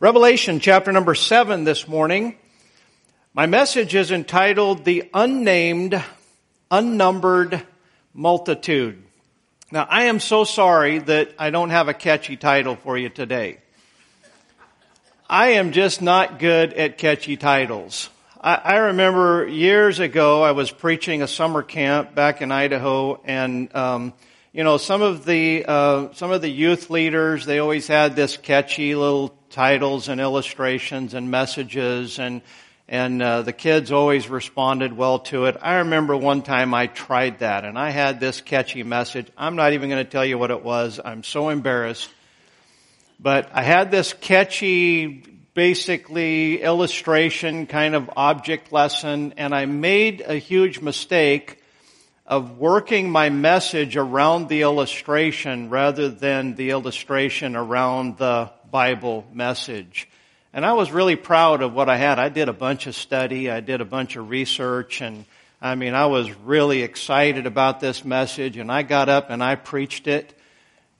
[0.00, 2.36] Revelation chapter number seven this morning.
[3.34, 6.00] My message is entitled The Unnamed,
[6.70, 7.66] Unnumbered
[8.14, 9.02] Multitude.
[9.72, 13.58] Now, I am so sorry that I don't have a catchy title for you today.
[15.28, 18.08] I am just not good at catchy titles.
[18.40, 24.12] I, remember years ago I was preaching a summer camp back in Idaho and, um,
[24.52, 28.36] you know, some of the, uh, some of the youth leaders, they always had this
[28.36, 32.42] catchy little titles and illustrations and messages and
[32.90, 35.58] and uh, the kids always responded well to it.
[35.60, 39.26] I remember one time I tried that and I had this catchy message.
[39.36, 40.98] I'm not even going to tell you what it was.
[41.04, 42.08] I'm so embarrassed.
[43.20, 45.22] But I had this catchy,
[45.52, 51.62] basically illustration kind of object lesson and I made a huge mistake
[52.24, 60.08] of working my message around the illustration rather than the illustration around the Bible message.
[60.52, 62.18] And I was really proud of what I had.
[62.18, 65.24] I did a bunch of study, I did a bunch of research, and
[65.60, 69.56] I mean, I was really excited about this message, and I got up and I
[69.56, 70.32] preached it,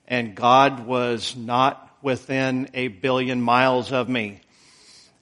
[0.07, 4.41] and God was not within a billion miles of me.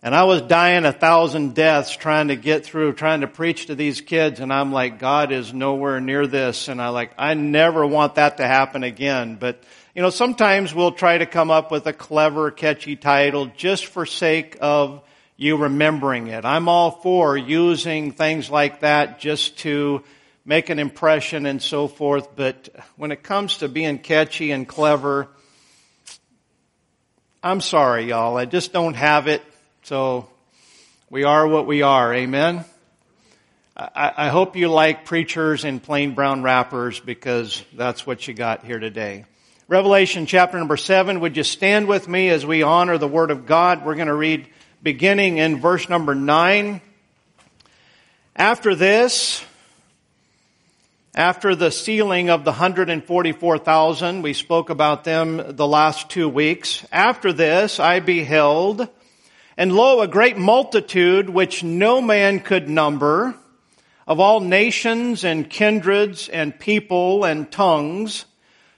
[0.04, 3.76] And I was dying a thousand deaths trying to get through, trying to preach to
[3.76, 7.86] these kids, and I'm like, God is nowhere near this, and I like, I never
[7.86, 9.64] want that to happen again, but
[9.98, 14.06] you know, sometimes we'll try to come up with a clever, catchy title just for
[14.06, 15.02] sake of
[15.38, 16.46] you remembering it.
[16.46, 20.04] I'm all for using things like that just to
[20.46, 25.30] make an impression and so forth, but when it comes to being catchy and clever,
[27.42, 28.38] I'm sorry, y'all.
[28.38, 29.42] I just don't have it.
[29.82, 30.30] So
[31.10, 32.14] we are what we are.
[32.14, 32.66] Amen.
[33.76, 38.64] I, I hope you like preachers in plain brown wrappers because that's what you got
[38.64, 39.26] here today.
[39.70, 41.20] Revelation chapter number seven.
[41.20, 43.86] Would you stand with me as we honor the Word of God?
[43.86, 44.48] We're going to read
[44.82, 46.80] beginning in verse number nine.
[48.34, 49.44] After this,
[51.14, 56.86] after the sealing of the 144,000, we spoke about them the last two weeks.
[56.90, 58.88] After this, I beheld,
[59.58, 63.36] and lo, a great multitude which no man could number,
[64.08, 68.24] of all nations and kindreds and people and tongues,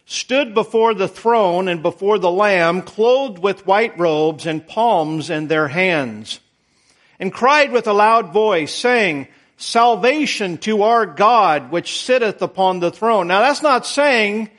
[0.10, 5.48] stood before the throne and before the Lamb, clothed with white robes and palms in
[5.48, 6.40] their hands,
[7.20, 9.28] and cried with a loud voice, saying,
[9.58, 13.28] Salvation to our God, which sitteth upon the throne.
[13.28, 14.50] Now that's not saying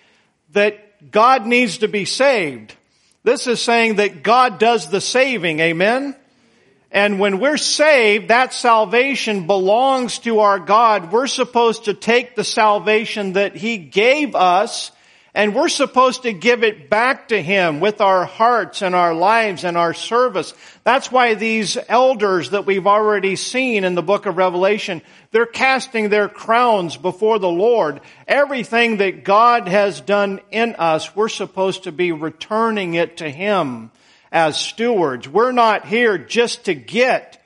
[0.53, 2.77] that God needs to be saved.
[3.25, 5.59] This is saying that God does the saving.
[5.59, 6.15] Amen?
[6.93, 11.11] And when we're saved, that salvation belongs to our God.
[11.11, 14.93] We're supposed to take the salvation that He gave us
[15.35, 19.65] and we're supposed to give it back to Him with our hearts and our lives
[19.65, 20.53] and our service.
[20.83, 26.09] That's why these elders that we've already seen in the book of Revelation, they're casting
[26.09, 28.01] their crowns before the Lord.
[28.27, 33.93] Everything that God has done in us, we're supposed to be returning it to Him
[34.33, 35.29] as stewards.
[35.29, 37.41] We're not here just to get,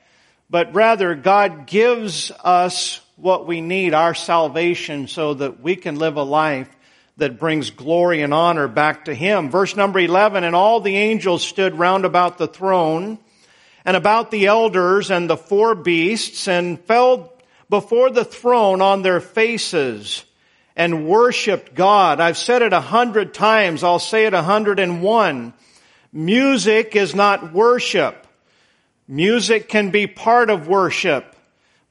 [0.49, 6.17] but rather God gives us what we need, our salvation, so that we can live
[6.17, 6.69] a life
[7.17, 9.49] that brings glory and honor back to him.
[9.49, 13.17] Verse number 11, and all the angels stood round about the throne
[13.85, 17.31] and about the elders and the four beasts and fell
[17.69, 20.25] before the throne on their faces
[20.75, 22.19] and worshiped God.
[22.19, 23.83] I've said it a hundred times.
[23.83, 25.53] I'll say it a hundred and one.
[26.11, 28.27] Music is not worship.
[29.07, 31.34] Music can be part of worship.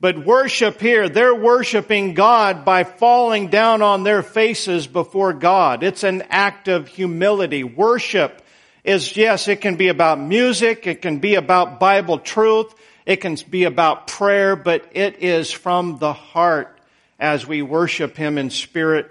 [0.04, 5.82] But worship here, they're worshiping God by falling down on their faces before God.
[5.82, 7.65] It's an act of humility.
[7.65, 8.43] Worship
[8.84, 12.75] is, yes, it can be about music, it can be about Bible truth,
[13.06, 16.78] it can be about prayer, but it is from the heart
[17.19, 19.10] as we worship Him in spirit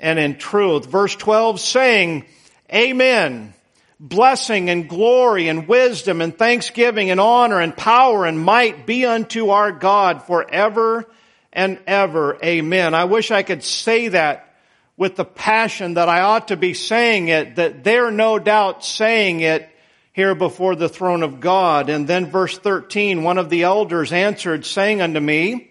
[0.00, 0.84] and in truth.
[0.84, 2.26] Verse 12 saying,
[2.70, 3.54] Amen
[4.02, 9.50] blessing and glory and wisdom and thanksgiving and honor and power and might be unto
[9.50, 11.04] our God forever
[11.52, 12.38] and ever.
[12.42, 12.94] Amen.
[12.94, 14.56] I wish I could say that
[14.96, 19.40] with the passion that I ought to be saying it, that they're no doubt saying
[19.40, 19.68] it
[20.14, 21.90] here before the throne of God.
[21.90, 25.70] And then verse 13, one of the elders answered saying unto me,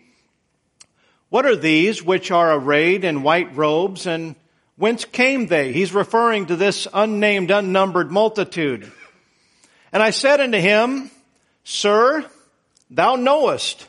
[1.30, 4.36] what are these which are arrayed in white robes and
[4.80, 5.74] Whence came they?
[5.74, 8.90] He's referring to this unnamed, unnumbered multitude.
[9.92, 11.12] And I said unto him,
[11.66, 12.26] Sir,
[12.90, 13.86] thou knowest.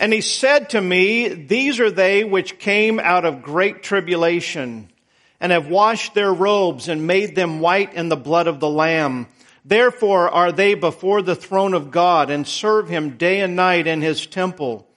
[0.00, 4.90] And he said to me, These are they which came out of great tribulation
[5.38, 9.28] and have washed their robes and made them white in the blood of the Lamb.
[9.64, 14.02] Therefore are they before the throne of God and serve him day and night in
[14.02, 14.88] his temple.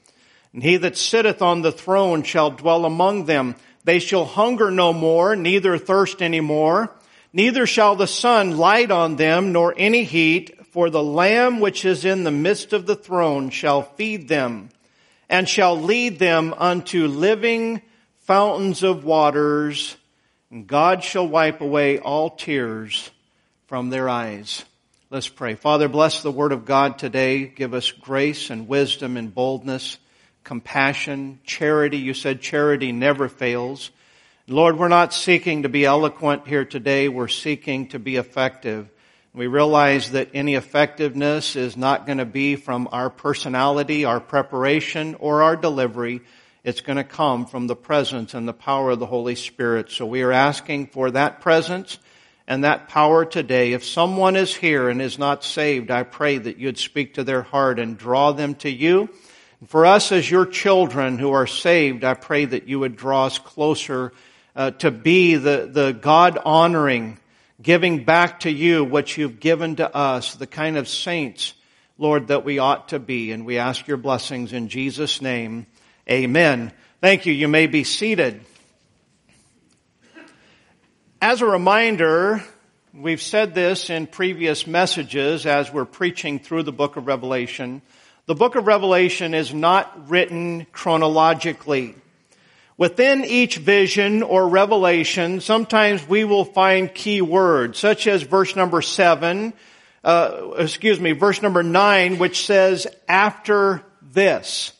[0.54, 3.56] And he that sitteth on the throne shall dwell among them.
[3.84, 6.96] They shall hunger no more, neither thirst any more.
[7.34, 12.06] Neither shall the sun light on them, nor any heat, for the Lamb which is
[12.06, 14.70] in the midst of the throne shall feed them,
[15.30, 17.82] and shall lead them unto living
[18.20, 19.98] fountains of waters,
[20.50, 23.12] and God shall wipe away all tears
[23.68, 24.64] from their eyes.
[25.10, 25.56] Let's pray.
[25.56, 27.46] Father, bless the word of God today.
[27.46, 29.98] Give us grace and wisdom and boldness,
[30.44, 31.98] compassion, charity.
[31.98, 33.92] You said charity never fails.
[34.48, 37.08] Lord, we're not seeking to be eloquent here today.
[37.08, 38.90] We're seeking to be effective.
[39.34, 45.16] We realize that any effectiveness is not going to be from our personality, our preparation,
[45.16, 46.22] or our delivery.
[46.64, 49.92] It's going to come from the presence and the power of the Holy Spirit.
[49.92, 51.98] So we are asking for that presence
[52.48, 53.74] and that power today.
[53.74, 57.42] If someone is here and is not saved, I pray that you'd speak to their
[57.42, 59.10] heart and draw them to you.
[59.68, 63.38] For us as your children who are saved, I pray that you would draw us
[63.38, 64.12] closer
[64.56, 67.18] uh, to be the, the God honoring,
[67.62, 71.54] giving back to you what you've given to us, the kind of saints,
[71.98, 73.32] Lord, that we ought to be.
[73.32, 75.68] And we ask your blessings in Jesus' name.
[76.10, 76.74] Amen.
[77.00, 77.34] Thank you.
[77.34, 78.42] You may be seated.
[81.22, 82.44] As a reminder,
[82.94, 87.82] we've said this in previous messages as we're preaching through the book of Revelation.
[88.26, 91.94] The book of Revelation is not written chronologically.
[92.78, 98.82] Within each vision or revelation, sometimes we will find key words, such as verse number
[98.82, 99.52] seven,
[100.06, 104.72] uh, excuse me, verse number nine, which says, after this.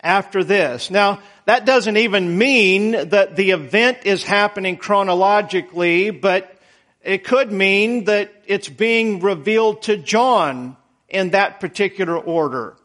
[0.00, 0.90] After this.
[0.90, 6.58] Now, that doesn't even mean that the event is happening chronologically, but
[7.04, 10.76] it could mean that it's being revealed to John
[11.08, 12.76] in that particular order.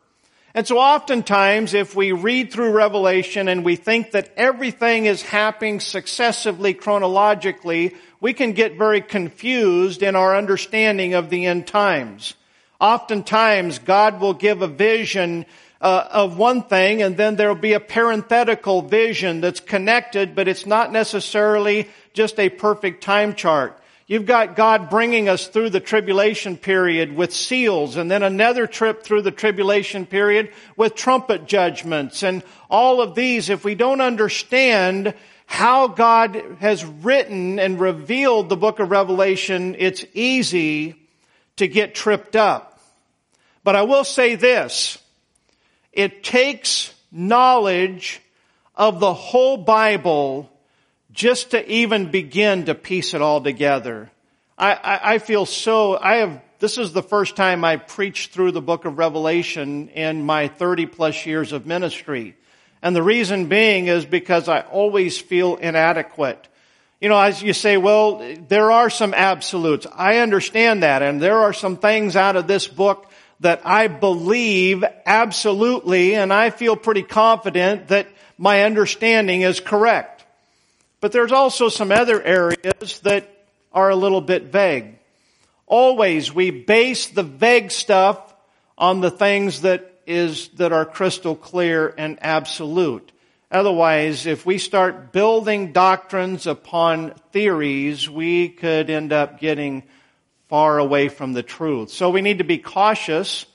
[0.56, 5.82] And so oftentimes if we read through Revelation and we think that everything is happening
[5.82, 12.36] successively chronologically, we can get very confused in our understanding of the end times.
[12.80, 15.46] Oftentimes God will give a vision
[15.82, 20.66] uh, of one thing and then there'll be a parenthetical vision that's connected, but it's
[20.66, 23.78] not necessarily just a perfect time chart.
[24.08, 29.02] You've got God bringing us through the tribulation period with seals and then another trip
[29.04, 33.50] through the tribulation period with trumpet judgments and all of these.
[33.50, 35.16] If we don't understand
[35.48, 40.96] how God has written and revealed the book of Revelation, it's easy
[41.56, 42.80] to get tripped up.
[43.64, 45.00] But I will say this.
[45.92, 48.22] It takes knowledge
[48.76, 50.52] of the whole Bible
[51.16, 54.12] just to even begin to piece it all together.
[54.58, 58.52] I, I, I, feel so, I have, this is the first time I preached through
[58.52, 62.36] the book of Revelation in my 30 plus years of ministry.
[62.82, 66.48] And the reason being is because I always feel inadequate.
[67.00, 69.88] You know, as you say, well, there are some absolutes.
[69.94, 71.02] I understand that.
[71.02, 73.10] And there are some things out of this book
[73.40, 78.08] that I believe absolutely and I feel pretty confident that
[78.38, 80.15] my understanding is correct.
[81.06, 83.30] But there's also some other areas that
[83.72, 84.98] are a little bit vague.
[85.68, 88.34] Always we base the vague stuff
[88.76, 93.12] on the things that is, that are crystal clear and absolute.
[93.52, 99.84] Otherwise, if we start building doctrines upon theories, we could end up getting
[100.50, 101.92] far away from the truth.
[101.92, 103.46] So we need to be cautious,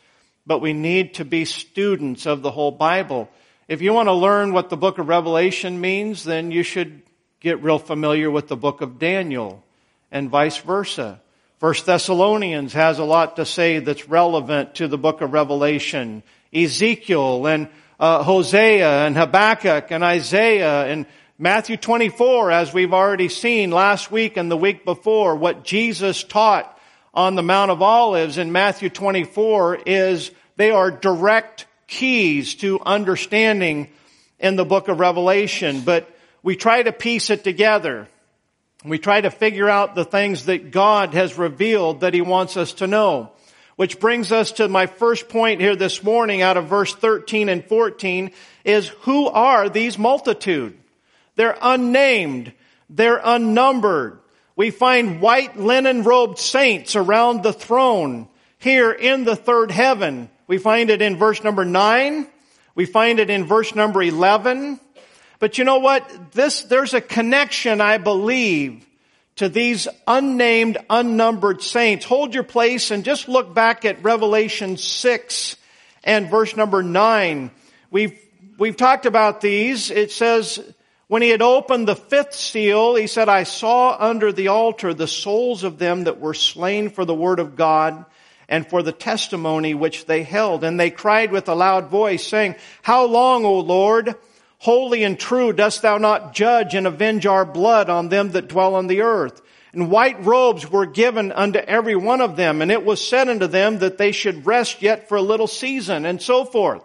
[0.46, 3.28] but we need to be students of the whole Bible.
[3.66, 7.02] If you want to learn what the book of Revelation means, then you should
[7.40, 9.64] get real familiar with the book of Daniel
[10.12, 11.20] and vice versa.
[11.58, 16.22] First Thessalonians has a lot to say that's relevant to the book of Revelation.
[16.54, 17.68] Ezekiel and
[17.98, 21.06] uh, Hosea and Habakkuk and Isaiah and
[21.38, 26.78] Matthew 24, as we've already seen last week and the week before, what Jesus taught
[27.14, 33.88] on the Mount of Olives in Matthew 24 is they are direct keys to understanding
[34.38, 36.06] in the book of Revelation, but
[36.42, 38.08] we try to piece it together.
[38.84, 42.74] We try to figure out the things that God has revealed that He wants us
[42.74, 43.32] to know.
[43.76, 47.64] Which brings us to my first point here this morning out of verse 13 and
[47.64, 48.30] 14
[48.64, 50.78] is who are these multitude?
[51.36, 52.52] They're unnamed.
[52.90, 54.20] They're unnumbered
[54.60, 58.28] we find white linen robed saints around the throne
[58.58, 60.28] here in the third heaven.
[60.46, 62.28] We find it in verse number nine.
[62.74, 64.78] We find it in verse number 11.
[65.40, 66.32] But you know what?
[66.32, 68.86] This, there's a connection, I believe,
[69.36, 72.04] to these unnamed, unnumbered saints.
[72.04, 75.56] Hold your place and just look back at Revelation 6
[76.04, 77.50] and verse number 9.
[77.90, 78.18] We've,
[78.58, 79.90] we've talked about these.
[79.90, 80.60] It says,
[81.08, 85.08] when he had opened the fifth seal, he said, I saw under the altar the
[85.08, 88.04] souls of them that were slain for the word of God
[88.46, 90.64] and for the testimony which they held.
[90.64, 94.16] And they cried with a loud voice, saying, How long, O Lord,
[94.60, 98.74] holy and true, dost thou not judge and avenge our blood on them that dwell
[98.74, 99.40] on the earth?
[99.72, 103.46] And white robes were given unto every one of them, and it was said unto
[103.46, 106.82] them that they should rest yet for a little season, and so forth.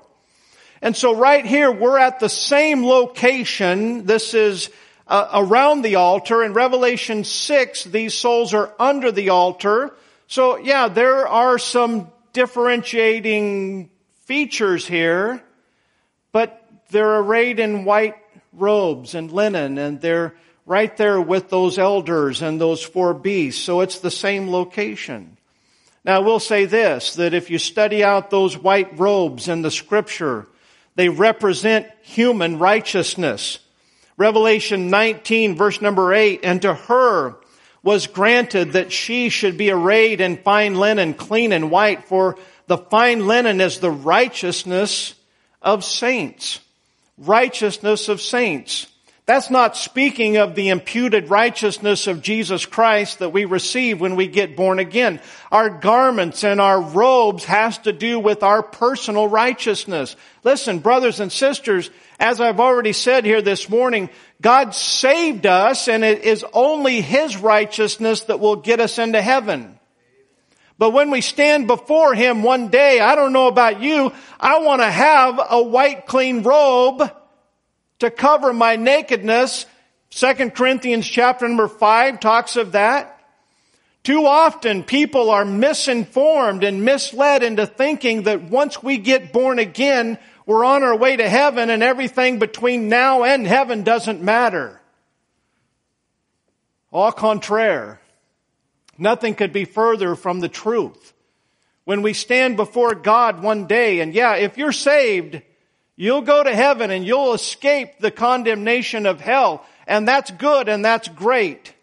[0.82, 4.06] And so right here, we're at the same location.
[4.06, 4.70] This is
[5.08, 6.44] uh, around the altar.
[6.44, 9.96] In Revelation 6, these souls are under the altar.
[10.28, 13.90] So yeah, there are some differentiating
[14.26, 15.44] features here,
[16.90, 18.16] they're arrayed in white
[18.54, 20.34] robes and linen and they're
[20.66, 23.64] right there with those elders and those four beasts.
[23.64, 25.38] So it's the same location.
[26.04, 29.72] Now I will say this, that if you study out those white robes in the
[29.72, 30.48] scripture,
[30.96, 33.60] they represent human righteousness.
[34.18, 37.36] Revelation 19 verse number 8, and to her
[37.84, 42.78] was granted that she should be arrayed in fine linen, clean and white, for the
[42.78, 45.14] fine linen is the righteousness
[45.62, 46.60] of saints.
[47.18, 48.88] Righteousness of saints.
[49.26, 54.28] That's not speaking of the imputed righteousness of Jesus Christ that we receive when we
[54.28, 55.20] get born again.
[55.52, 60.16] Our garments and our robes has to do with our personal righteousness.
[60.44, 66.04] Listen, brothers and sisters, as I've already said here this morning, God saved us and
[66.04, 69.80] it is only His righteousness that will get us into heaven.
[70.78, 74.82] But when we stand before Him one day, I don't know about you, I want
[74.82, 77.12] to have a white clean robe
[78.00, 79.66] to cover my nakedness.
[80.10, 83.12] Second Corinthians chapter number five talks of that.
[84.04, 90.20] Too often people are misinformed and misled into thinking that once we get born again,
[90.46, 94.80] we're on our way to heaven and everything between now and heaven doesn't matter.
[96.94, 98.00] Au contraire.
[98.98, 101.14] Nothing could be further from the truth.
[101.84, 105.42] When we stand before God one day, and yeah, if you're saved,
[105.96, 109.66] you'll go to heaven and you'll escape the condemnation of hell.
[109.86, 111.74] And that's good and that's great.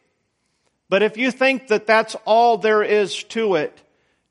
[0.89, 3.79] But if you think that that's all there is to it,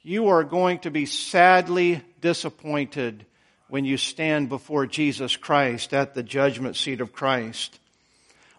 [0.01, 3.25] you are going to be sadly disappointed
[3.69, 7.79] when you stand before Jesus Christ at the judgment seat of Christ.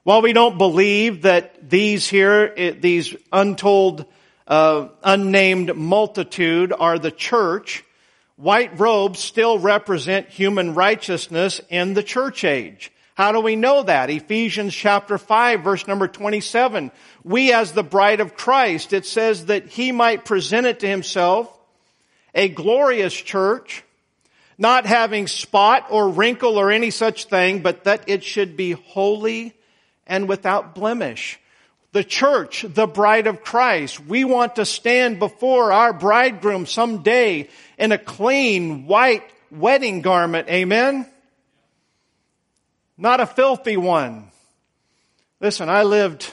[0.04, 4.04] While we don't believe that these here, these untold,
[4.49, 7.85] uh, unnamed multitude are the church,
[8.35, 12.90] white robes still represent human righteousness in the church age.
[13.14, 14.11] How do we know that?
[14.11, 16.90] Ephesians chapter 5 verse number 27.
[17.23, 21.56] We as the bride of Christ, it says that he might present it to himself
[22.35, 23.85] a glorious church,
[24.59, 29.54] not having spot or wrinkle or any such thing, but that it should be holy
[30.06, 31.38] and without blemish.
[31.92, 37.92] The church, the bride of Christ, we want to stand before our bridegroom someday in
[37.92, 40.49] a clean white wedding garment.
[40.49, 41.06] Amen?
[42.97, 44.30] Not a filthy one.
[45.40, 46.32] Listen, I lived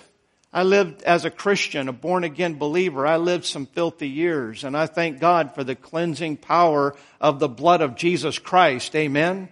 [0.52, 3.06] I lived as a Christian, a born again believer.
[3.06, 7.50] I lived some filthy years and I thank God for the cleansing power of the
[7.50, 8.96] blood of Jesus Christ.
[8.96, 9.50] Amen.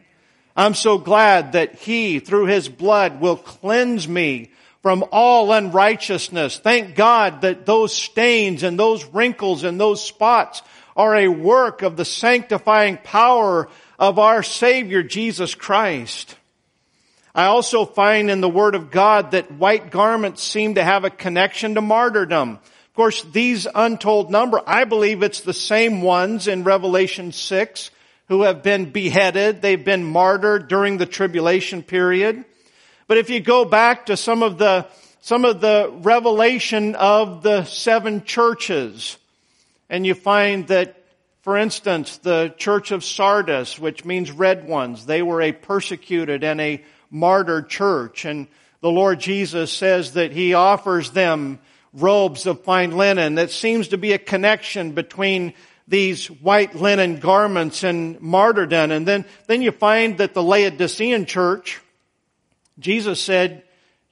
[0.57, 4.49] I'm so glad that He, through His blood, will cleanse me
[4.81, 6.57] from all unrighteousness.
[6.57, 10.63] Thank God that those stains and those wrinkles and those spots
[10.95, 16.35] are a work of the sanctifying power of our Savior Jesus Christ.
[17.35, 21.11] I also find in the Word of God that white garments seem to have a
[21.11, 22.53] connection to martyrdom.
[22.53, 27.91] Of course, these untold number, I believe it's the same ones in Revelation 6
[28.27, 29.61] who have been beheaded.
[29.61, 32.43] They've been martyred during the tribulation period.
[33.07, 34.87] But if you go back to some of the,
[35.21, 39.17] some of the revelation of the seven churches,
[39.89, 41.01] and you find that,
[41.41, 46.59] for instance, the church of Sardis, which means red ones, they were a persecuted and
[46.59, 48.25] a martyred church.
[48.25, 48.47] And
[48.81, 51.59] the Lord Jesus says that He offers them
[51.93, 53.35] robes of fine linen.
[53.35, 55.53] That seems to be a connection between
[55.87, 58.91] these white linen garments and martyrdom.
[58.91, 61.79] And then, then you find that the Laodicean church,
[62.77, 63.63] Jesus said,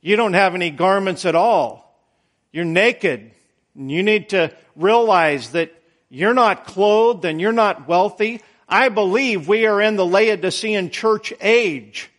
[0.01, 1.99] you don't have any garments at all.
[2.51, 3.31] You're naked.
[3.75, 5.71] And you need to realize that
[6.09, 8.41] you're not clothed and you're not wealthy.
[8.69, 12.09] I believe we are in the Laodicean church age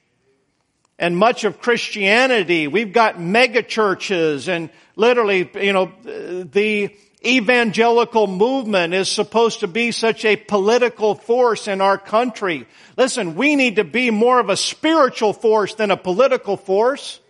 [0.99, 2.69] and much of Christianity.
[2.69, 6.95] We've got mega churches and literally, you know, the
[7.27, 12.67] evangelical movement is supposed to be such a political force in our country.
[12.97, 17.21] Listen, we need to be more of a spiritual force than a political force.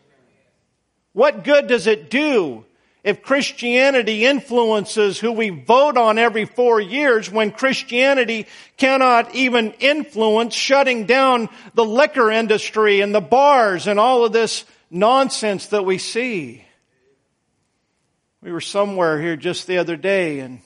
[1.13, 2.65] What good does it do
[3.03, 10.55] if Christianity influences who we vote on every four years when Christianity cannot even influence
[10.55, 15.99] shutting down the liquor industry and the bars and all of this nonsense that we
[15.99, 16.66] see?
[18.47, 20.61] We were somewhere here just the other day and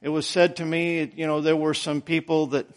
[0.00, 2.68] it was said to me, you know, there were some people that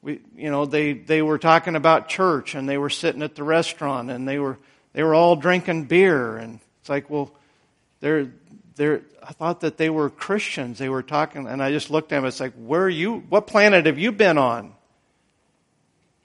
[0.00, 3.42] we, you know, they, they were talking about church and they were sitting at the
[3.42, 4.56] restaurant and they were,
[4.94, 7.34] they were all drinking beer and it's like, well,
[8.00, 8.32] they're,
[8.76, 10.78] they're, I thought that they were Christians.
[10.78, 12.24] They were talking and I just looked at them.
[12.24, 14.72] It's like, where are you, what planet have you been on?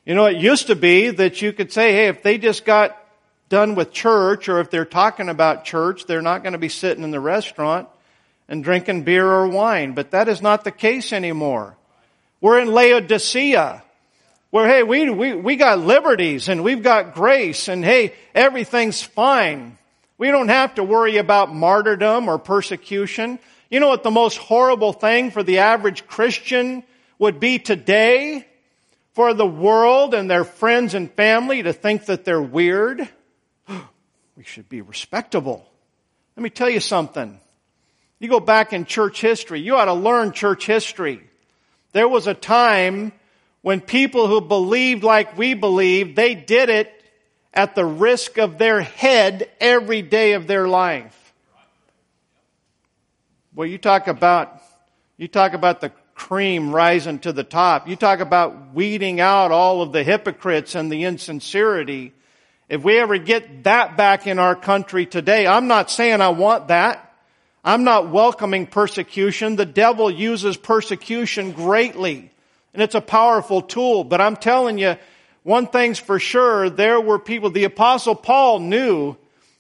[0.06, 2.98] You know, it used to be that you could say, hey, if they just got
[3.50, 7.04] done with church or if they're talking about church, they're not going to be sitting
[7.04, 7.88] in the restaurant
[8.48, 9.94] and drinking beer or wine.
[9.94, 11.76] But that is not the case anymore.
[12.42, 13.84] We're in Laodicea
[14.52, 19.78] where, hey, we, we, we got liberties and we've got grace and hey, everything's fine.
[20.18, 23.40] We don't have to worry about martyrdom or persecution.
[23.70, 26.84] You know what the most horrible thing for the average Christian
[27.20, 28.48] would be today?
[29.14, 33.10] For the world and their friends and family to think that they're weird?
[34.36, 35.66] We should be respectable.
[36.36, 37.40] Let me tell you something.
[38.20, 41.22] You go back in church history, you ought to learn church history.
[41.92, 43.12] There was a time
[43.62, 46.92] when people who believed like we believe, they did it
[47.54, 51.34] at the risk of their head every day of their life.
[53.56, 54.62] Well, you talk about,
[55.18, 57.88] you talk about the cream rising to the top.
[57.88, 62.14] You talk about weeding out all of the hypocrites and the insincerity.
[62.68, 66.70] If we ever get that back in our country today, I'm not saying I want
[66.70, 67.14] that.
[67.64, 69.56] I'm not welcoming persecution.
[69.56, 72.32] The devil uses persecution greatly,
[72.74, 74.04] and it's a powerful tool.
[74.04, 74.98] But I'm telling you,
[75.44, 79.16] one thing's for sure, there were people, the apostle Paul knew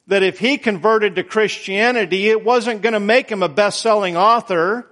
[0.07, 4.87] that if he converted to Christianity, it wasn't going to make him a best-selling author.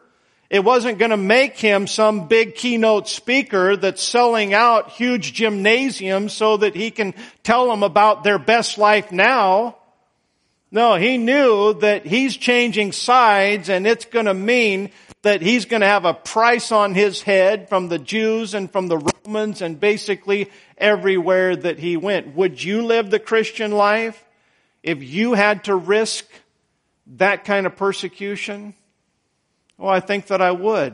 [0.53, 6.31] It wasn't going to make him some big keynote speaker that's selling out huge gymnasiums
[6.31, 9.77] so that he can tell them about their best life now.
[10.69, 14.91] No, he knew that he's changing sides and it's going to mean
[15.23, 18.89] that he's going to have a price on his head from the Jews and from
[18.89, 22.35] the Romans and basically everywhere that he went.
[22.35, 24.23] Would you live the Christian life
[24.83, 26.27] if you had to risk
[27.07, 28.75] that kind of persecution?
[29.79, 30.93] Oh, I think that I would.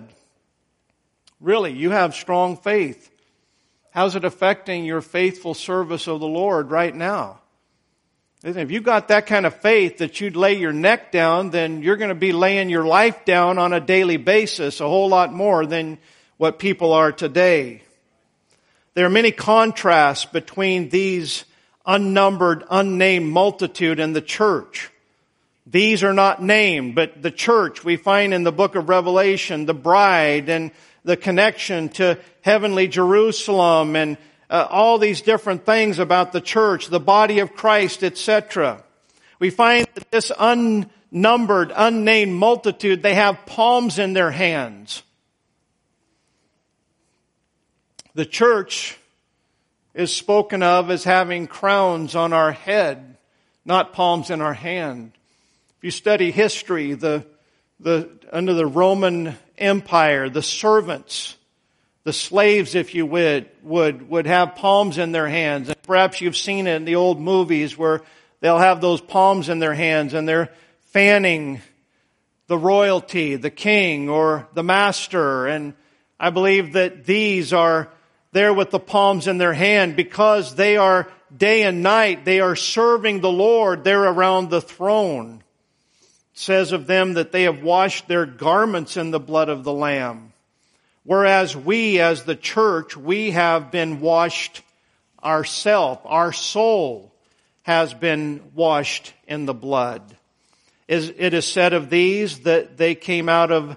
[1.39, 3.11] Really, you have strong faith.
[3.91, 7.39] How's it affecting your faithful service of the Lord right now?
[8.43, 11.97] If you got that kind of faith that you'd lay your neck down, then you're
[11.97, 15.65] going to be laying your life down on a daily basis a whole lot more
[15.65, 15.97] than
[16.37, 17.83] what people are today.
[18.93, 21.43] There are many contrasts between these
[21.85, 24.89] unnumbered, unnamed multitude and the church.
[25.71, 29.75] These are not named, but the church we find in the book of Revelation, the
[29.75, 30.71] bride and
[31.03, 34.17] the connection to heavenly Jerusalem and
[34.49, 38.83] uh, all these different things about the church, the body of Christ, etc.
[39.37, 45.03] We find that this unnumbered, unnamed multitude, they have palms in their hands.
[48.15, 48.97] The church
[49.93, 53.17] is spoken of as having crowns on our head,
[53.65, 55.11] not palms in our hand.
[55.79, 57.25] If you study history, the,
[57.79, 61.37] the, under the Roman Empire, the servants,
[62.03, 65.69] the slaves, if you would, would, would have palms in their hands.
[65.69, 68.01] And perhaps you've seen it in the old movies where
[68.41, 70.49] they'll have those palms in their hands and they're
[70.87, 71.61] fanning
[72.47, 75.47] the royalty, the king or the master.
[75.47, 75.75] And
[76.19, 77.89] I believe that these are
[78.33, 82.57] there with the palms in their hand because they are day and night, they are
[82.57, 83.85] serving the Lord.
[83.85, 85.41] They're around the throne
[86.39, 90.31] says of them that they have washed their garments in the blood of the Lamb.
[91.03, 94.61] Whereas we as the church, we have been washed
[95.21, 95.99] ourself.
[96.05, 97.13] Our soul
[97.63, 100.15] has been washed in the blood.
[100.87, 103.75] It is said of these that they came out of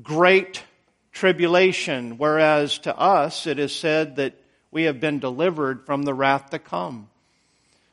[0.00, 0.62] great
[1.10, 4.34] tribulation, whereas to us it is said that
[4.70, 7.08] we have been delivered from the wrath to come.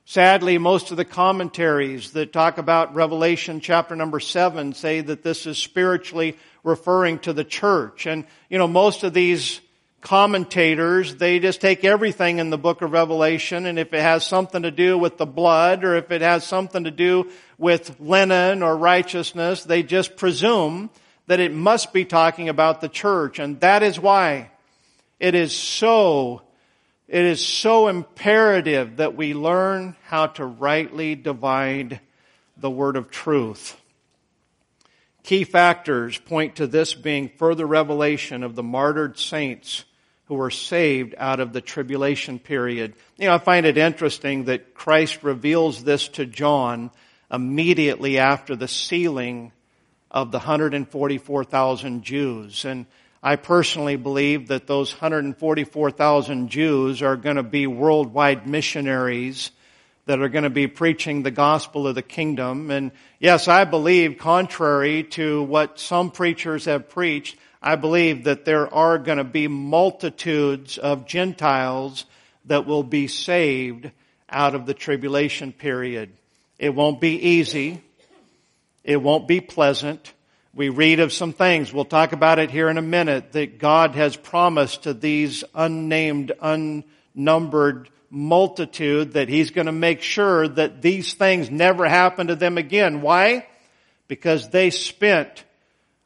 [0.06, 5.46] Sadly, most of the commentaries that talk about Revelation chapter number seven say that this
[5.46, 8.08] is spiritually referring to the church.
[8.08, 9.62] And, you know, most of these
[10.02, 14.64] commentators, they just take everything in the book of Revelation and if it has something
[14.64, 18.76] to do with the blood or if it has something to do with linen or
[18.76, 20.90] righteousness, they just presume
[21.28, 23.38] that it must be talking about the church.
[23.38, 24.50] And that is why
[25.20, 26.42] it is so,
[27.12, 32.00] it is so imperative that we learn how to rightly divide
[32.56, 33.78] the word of truth.
[35.24, 39.84] Key factors point to this being further revelation of the martyred saints
[40.28, 42.94] who were saved out of the tribulation period.
[43.18, 46.92] You know, I find it interesting that Christ reveals this to John
[47.30, 49.52] immediately after the sealing
[50.10, 52.64] of the 144,000 Jews.
[52.64, 52.86] And
[53.24, 59.52] I personally believe that those 144,000 Jews are going to be worldwide missionaries
[60.08, 62.72] that are going to be preaching the gospel of the kingdom.
[62.72, 68.74] And yes, I believe, contrary to what some preachers have preached, I believe that there
[68.74, 72.06] are going to be multitudes of Gentiles
[72.46, 73.92] that will be saved
[74.28, 76.12] out of the tribulation period.
[76.58, 77.84] It won't be easy.
[78.84, 80.12] It won't be pleasant.
[80.54, 83.96] We read of some things, we'll talk about it here in a minute, that God
[83.96, 91.14] has promised to these unnamed, unnumbered multitude that He's going to make sure that these
[91.14, 93.02] things never happen to them again.
[93.02, 93.48] Why?
[94.10, 95.46] Because they spent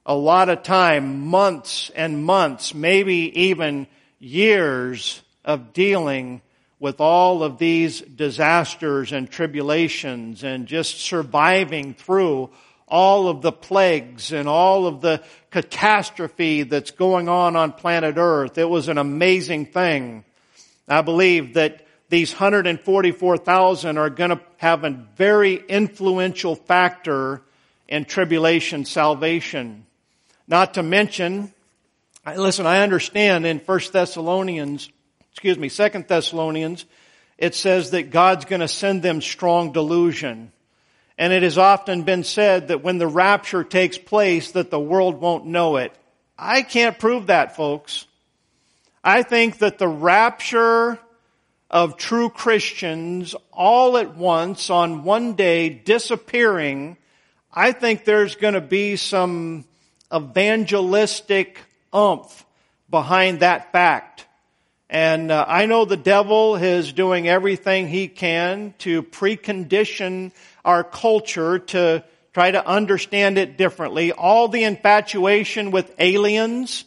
[0.05, 3.87] a lot of time, months and months, maybe even
[4.19, 6.43] years of dealing
[6.79, 12.51] with all of these disasters and tribulations and just surviving through
[12.87, 18.57] all of the plagues and all of the catastrophe that's going on on planet earth.
[18.57, 20.23] It was an amazing thing.
[20.87, 27.41] I believe that these 144,000 are going to have a very influential factor
[27.87, 29.85] in tribulation salvation.
[30.47, 31.51] Not to mention,
[32.35, 34.89] listen, I understand in 1 Thessalonians,
[35.31, 36.85] excuse me, 2 Thessalonians,
[37.37, 40.51] it says that God's going to send them strong delusion.
[41.17, 45.21] And it has often been said that when the rapture takes place that the world
[45.21, 45.93] won't know it.
[46.37, 48.05] I can't prove that, folks.
[49.03, 50.99] I think that the rapture
[51.69, 56.97] of true Christians all at once on one day disappearing,
[57.53, 59.65] I think there's going to be some
[60.13, 61.59] evangelistic
[61.93, 62.45] umph
[62.89, 64.25] behind that fact.
[64.89, 70.31] And uh, I know the devil is doing everything he can to precondition
[70.65, 74.11] our culture to try to understand it differently.
[74.11, 76.83] All the infatuation with aliens,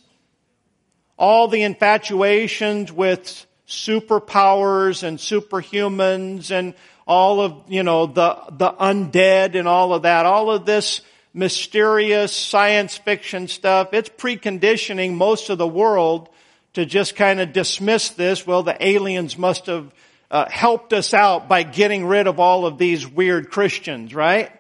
[1.18, 6.74] all the infatuations with superpowers and superhumans and
[7.06, 11.00] all of, you know, the, the undead and all of that, all of this
[11.32, 16.28] mysterious science fiction stuff, it's preconditioning most of the world
[16.74, 18.46] to just kind of dismiss this.
[18.46, 19.92] Well, the aliens must have
[20.30, 24.50] uh, helped us out by getting rid of all of these weird Christians, right?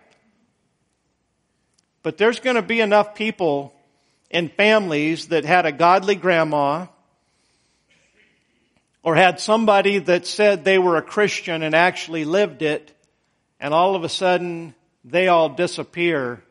[2.02, 3.74] But there's going to be enough people
[4.30, 6.86] in families that had a godly grandma
[9.02, 12.92] or had somebody that said they were a Christian and actually lived it,
[13.60, 16.42] and all of a sudden they all disappear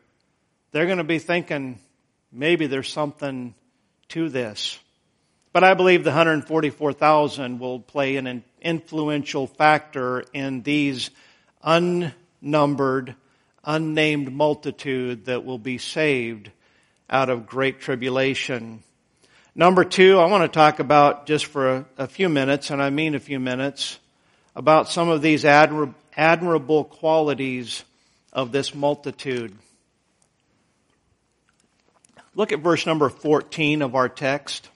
[0.72, 1.80] they're going to be thinking,
[2.32, 3.54] maybe there's something
[4.10, 4.78] to this.
[5.58, 11.10] But I believe the 144,000 will play an influential factor in these
[11.64, 13.16] unnumbered,
[13.64, 16.52] unnamed multitude that will be saved
[17.10, 18.84] out of great tribulation.
[19.56, 22.92] Number two, I want to talk about just for a, a few minutes, and I
[22.92, 23.98] mean a few minutes,
[24.56, 27.84] about some of these admir- admirable qualities
[28.32, 29.58] of this multitude.
[32.36, 34.70] Look at verse number 14 of our text.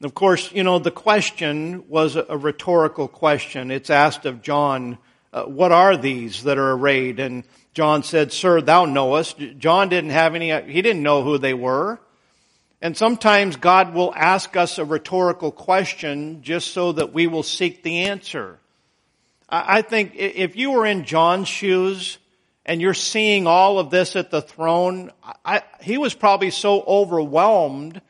[0.00, 3.72] Of course, you know, the question was a rhetorical question.
[3.72, 4.98] It's asked of John,
[5.32, 7.18] uh, what are these that are arrayed?
[7.18, 7.42] And
[7.74, 9.38] John said, Sir, thou knowest.
[9.58, 11.98] John didn't have any, he didn't know who they were.
[12.80, 17.82] And sometimes God will ask us a rhetorical question just so that we will seek
[17.82, 18.60] the answer.
[19.48, 22.18] I think if you were in John's shoes,
[22.68, 25.10] and you're seeing all of this at the throne,
[25.42, 28.02] I, he was probably so overwhelmed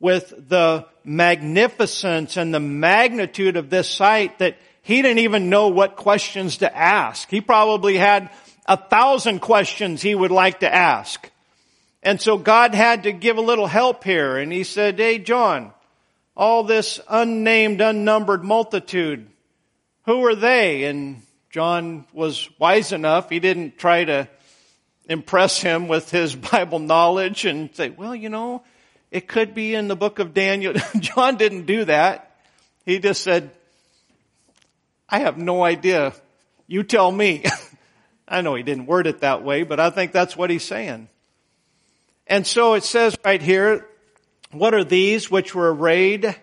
[0.00, 5.96] with the magnificence and the magnitude of this sight that he didn't even know what
[5.96, 7.30] questions to ask.
[7.30, 8.30] He probably had
[8.66, 11.30] a thousand questions he would like to ask.
[12.02, 15.72] And so God had to give a little help here and he said, Hey John,
[16.36, 19.26] all this unnamed, unnumbered multitude,
[20.04, 20.84] who are they?
[20.84, 23.30] And John was wise enough.
[23.30, 24.28] He didn't try to
[25.08, 28.62] impress him with his Bible knowledge and say, well, you know,
[29.10, 30.74] It could be in the book of Daniel.
[30.98, 32.36] John didn't do that.
[32.84, 33.50] He just said,
[35.08, 36.12] I have no idea.
[36.66, 37.44] You tell me.
[38.28, 41.08] I know he didn't word it that way, but I think that's what he's saying.
[42.26, 43.86] And so it says right here,
[44.50, 46.36] what are these which were arrayed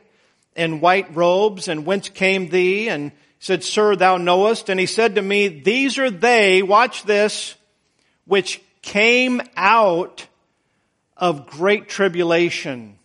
[0.55, 2.89] in white robes and whence came thee?
[2.89, 4.69] And said, sir, thou knowest.
[4.69, 7.55] And he said to me, these are they, watch this,
[8.25, 10.27] which came out
[11.17, 12.97] of great tribulation.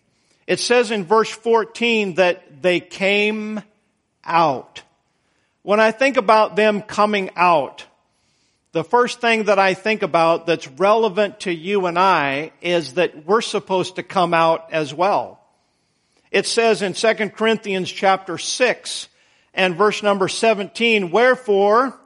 [0.46, 3.62] It says in verse 14 that they came
[4.24, 4.82] out.
[5.62, 7.86] When I think about them coming out,
[8.72, 13.26] the first thing that I think about that's relevant to you and I is that
[13.26, 15.40] we're supposed to come out as well.
[16.30, 19.08] It says in 2 Corinthians chapter 6
[19.54, 21.99] and verse number 17, wherefore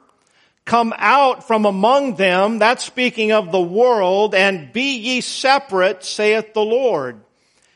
[0.65, 6.53] come out from among them, that's speaking of the world, and be ye separate, saith
[6.53, 7.21] the Lord,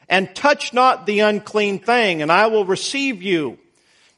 [0.10, 3.60] and touch not the unclean thing, and I will receive you.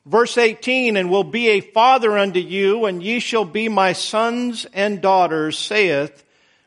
[0.05, 4.65] Verse 18, and will be a father unto you, and ye shall be my sons
[4.73, 6.23] and daughters, saith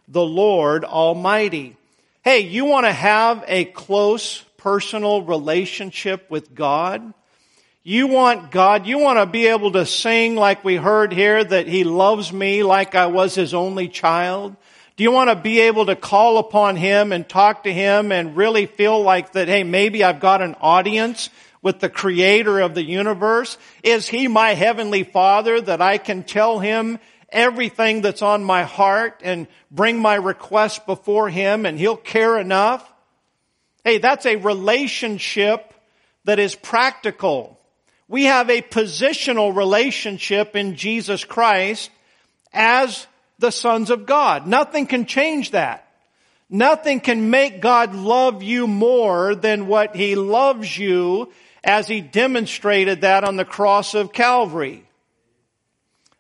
[0.07, 1.77] the Lord Almighty.
[2.23, 7.12] Hey, you want to have a close personal relationship with God?
[7.87, 11.68] You want God, you want to be able to sing like we heard here that
[11.68, 14.57] He loves me like I was His only child?
[14.97, 18.38] Do you want to be able to call upon Him and talk to Him and
[18.38, 21.29] really feel like that, hey, maybe I've got an audience
[21.61, 23.59] with the creator of the universe?
[23.83, 29.20] Is he my heavenly father that I can tell him everything that's on my heart
[29.23, 32.90] and bring my request before him and he'll care enough?
[33.85, 35.75] Hey, that's a relationship
[36.25, 37.54] that is practical.
[38.09, 41.90] We have a positional relationship in Jesus Christ
[42.53, 43.07] as
[43.38, 44.47] the sons of God.
[44.47, 45.88] Nothing can change that.
[46.51, 51.33] Nothing can make God love you more than what He loves you
[51.64, 54.85] as he demonstrated that on the cross of Calvary.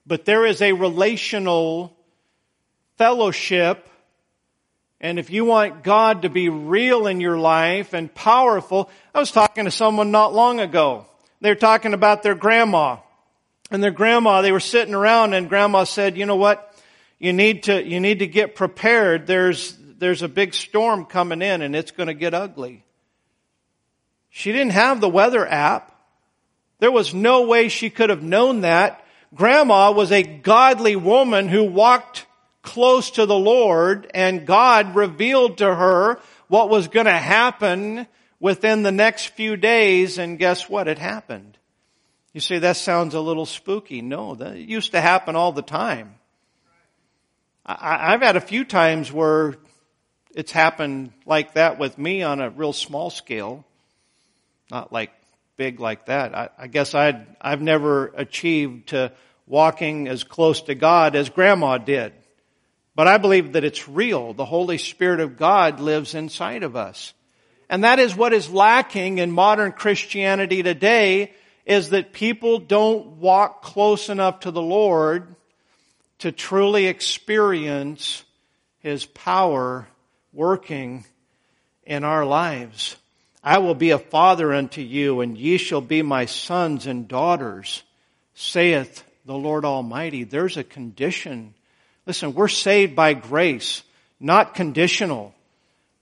[0.06, 1.94] But there is a relational
[2.96, 3.86] fellowship
[5.00, 9.30] and if you want God to be real in your life and powerful, I was
[9.30, 11.04] talking to someone not long ago.
[11.44, 12.96] They were talking about their grandma.
[13.70, 16.74] And their grandma, they were sitting around and grandma said, you know what?
[17.18, 19.26] You need to, you need to get prepared.
[19.26, 22.82] There's, there's a big storm coming in and it's going to get ugly.
[24.30, 25.94] She didn't have the weather app.
[26.78, 29.04] There was no way she could have known that.
[29.34, 32.24] Grandma was a godly woman who walked
[32.62, 38.06] close to the Lord and God revealed to her what was going to happen
[38.44, 40.86] within the next few days and guess what?
[40.86, 41.56] It happened.
[42.34, 44.02] You say that sounds a little spooky.
[44.02, 46.16] No, that used to happen all the time.
[47.64, 49.54] I, have had a few times where
[50.34, 53.64] it's happened like that with me on a real small scale
[54.70, 55.10] not like
[55.56, 56.34] big like that.
[56.34, 59.12] I, I guess I'd, I've never achieved to
[59.46, 62.12] walking as close to God as grandma did.
[62.94, 64.34] But I believe that it's real.
[64.34, 67.14] The Holy Spirit of God lives inside of us.
[67.68, 71.32] And that is what is lacking in modern Christianity today
[71.64, 75.34] is that people don't walk close enough to the Lord
[76.18, 78.24] to truly experience
[78.80, 79.86] His power
[80.32, 81.04] working
[81.84, 82.96] in our lives.
[83.42, 87.82] I will be a father unto you, and ye shall be my sons and daughters,
[88.34, 90.24] saith the Lord Almighty.
[90.24, 91.54] There's a condition.
[92.06, 93.82] Listen, we're saved by grace,
[94.18, 95.34] not conditional,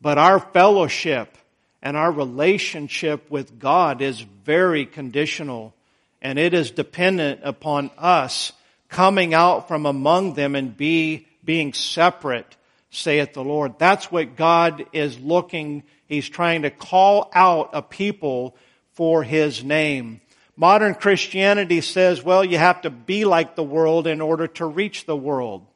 [0.01, 1.37] but our fellowship
[1.83, 5.75] and our relationship with God is very conditional,
[6.21, 8.53] and it is dependent upon us
[8.89, 12.57] coming out from among them and be, being separate,
[12.91, 13.79] saith the Lord.
[13.79, 18.55] That's what God is looking He's trying to call out a people
[18.93, 20.21] for His name.
[20.57, 25.07] Modern Christianity says, well, you have to be like the world in order to reach
[25.07, 25.67] the world.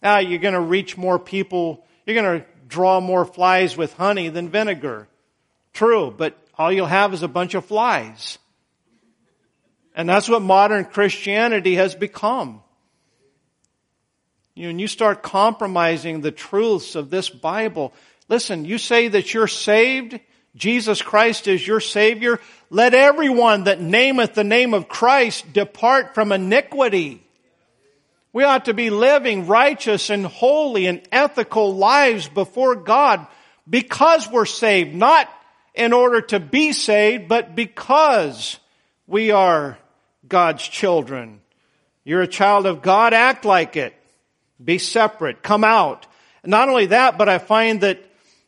[0.00, 4.28] Now, you're going to reach more people, you're going to draw more flies with honey
[4.28, 5.08] than vinegar.
[5.78, 8.38] True, but all you'll have is a bunch of flies.
[9.94, 12.62] And that's what modern Christianity has become.
[14.56, 17.92] You know, and you start compromising the truths of this Bible,
[18.28, 20.18] Listen, you say that you're saved.
[20.56, 22.40] Jesus Christ is your Savior.
[22.70, 27.22] Let everyone that nameth the name of Christ depart from iniquity.
[28.32, 33.24] We ought to be living righteous and holy and ethical lives before God
[33.70, 35.30] because we're saved, not
[35.78, 38.58] in order to be saved, but because
[39.06, 39.78] we are
[40.26, 41.40] God's children.
[42.04, 43.94] You're a child of God, act like it.
[44.62, 46.06] Be separate, come out.
[46.44, 48.04] Not only that, but I find that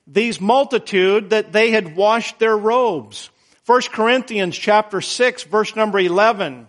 [0.09, 3.31] these multitude that they had washed their robes.
[3.67, 6.69] 1 Corinthians chapter 6 verse number 11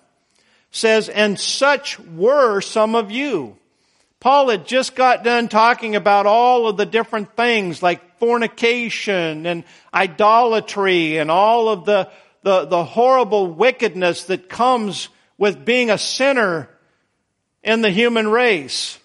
[0.69, 3.57] says, and such were some of you.
[4.19, 9.63] Paul had just got done talking about all of the different things like fornication and
[9.91, 12.07] idolatry and all of the,
[12.43, 16.69] the, the horrible wickedness that comes with being a sinner
[17.63, 18.99] in the human race.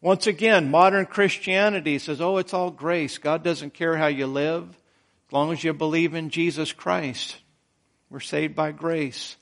[0.00, 3.18] Once again, modern Christianity says, oh, it's all grace.
[3.18, 4.64] God doesn't care how you live
[5.28, 7.36] as long as you believe in Jesus Christ.
[8.10, 9.36] We're saved by grace.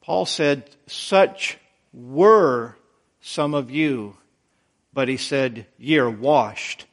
[0.00, 1.58] Paul said, such
[1.92, 2.74] were
[3.20, 4.16] some of you,
[4.96, 6.86] but he said, ye are washed,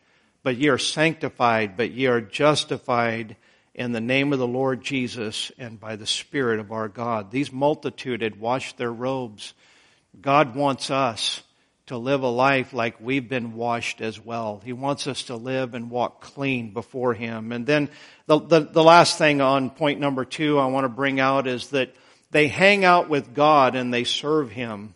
[0.44, 3.38] but ye are sanctified, but ye are justified
[3.74, 7.32] in the name of the Lord Jesus and by the Spirit of our God.
[7.32, 9.54] These multitude had washed their robes.
[10.20, 11.44] God wants us
[11.86, 14.62] to live a life like we've been washed as well.
[14.66, 17.54] He wants us to live and walk clean before Him.
[17.54, 17.90] And then
[18.26, 21.70] the, the, the, last thing on point number two I want to bring out is
[21.70, 21.96] that
[22.32, 24.94] they hang out with God and they serve Him.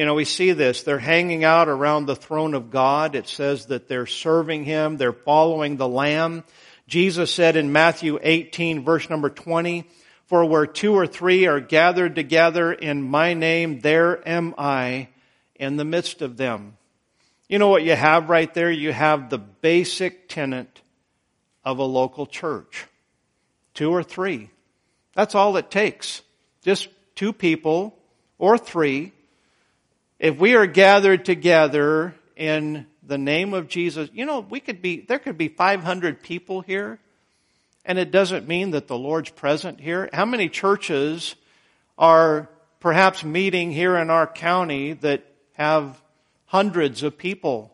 [0.00, 0.82] You know, we see this.
[0.82, 3.14] They're hanging out around the throne of God.
[3.14, 4.96] It says that they're serving Him.
[4.96, 6.42] They're following the Lamb.
[6.86, 9.84] Jesus said in Matthew 18 verse number 20,
[10.24, 15.10] for where two or three are gathered together in my name, there am I
[15.56, 16.78] in the midst of them.
[17.46, 18.70] You know what you have right there?
[18.70, 20.80] You have the basic tenet
[21.62, 22.86] of a local church.
[23.74, 24.48] Two or three.
[25.12, 26.22] That's all it takes.
[26.62, 27.98] Just two people
[28.38, 29.12] or three.
[30.20, 35.00] If we are gathered together in the name of Jesus, you know, we could be,
[35.00, 37.00] there could be 500 people here
[37.84, 40.08] and it doesn't mean that the Lord's present here.
[40.12, 41.34] How many churches
[41.98, 42.48] are
[42.80, 46.02] perhaps meeting here in our county that have
[46.46, 47.72] hundreds of people.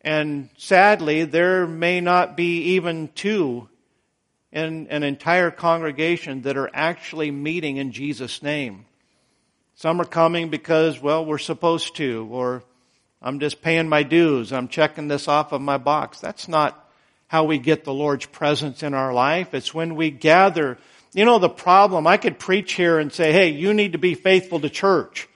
[0.00, 3.68] And sadly, there may not be even two
[4.52, 8.86] in an entire congregation that are actually meeting in Jesus' name.
[9.76, 12.64] Some are coming because, well, we're supposed to, or
[13.20, 14.50] I'm just paying my dues.
[14.50, 16.18] I'm checking this off of my box.
[16.18, 16.82] That's not
[17.26, 19.52] how we get the Lord's presence in our life.
[19.52, 20.78] It's when we gather.
[21.12, 24.14] You know, the problem, I could preach here and say, hey, you need to be
[24.14, 25.28] faithful to church.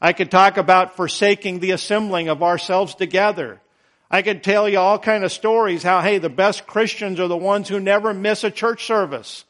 [0.00, 3.60] I could talk about forsaking the assembling of ourselves together.
[4.10, 7.36] I could tell you all kind of stories how, hey, the best Christians are the
[7.36, 9.44] ones who never miss a church service.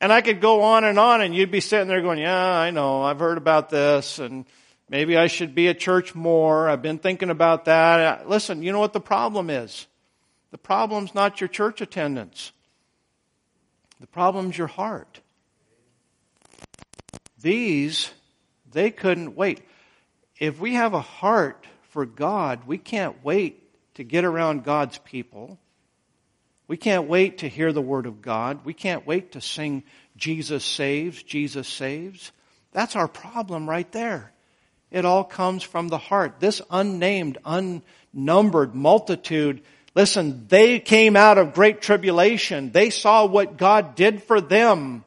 [0.00, 2.70] And I could go on and on and you'd be sitting there going, yeah, I
[2.70, 4.46] know, I've heard about this and
[4.88, 6.68] maybe I should be at church more.
[6.68, 8.28] I've been thinking about that.
[8.28, 9.86] Listen, you know what the problem is?
[10.50, 12.52] The problem's not your church attendance.
[14.00, 15.20] The problem's your heart.
[17.40, 18.10] These,
[18.70, 19.62] they couldn't wait
[20.38, 23.62] if we have a heart for God, we can't wait
[23.94, 25.58] to get around God's people.
[26.68, 28.64] We can't wait to hear the Word of God.
[28.64, 29.82] We can't wait to sing
[30.16, 32.30] Jesus saves, Jesus saves.
[32.72, 34.32] That's our problem right there.
[34.90, 36.40] It all comes from the heart.
[36.40, 39.62] This unnamed, unnumbered multitude,
[39.94, 42.70] listen, they came out of great tribulation.
[42.70, 45.04] They saw what God did for them.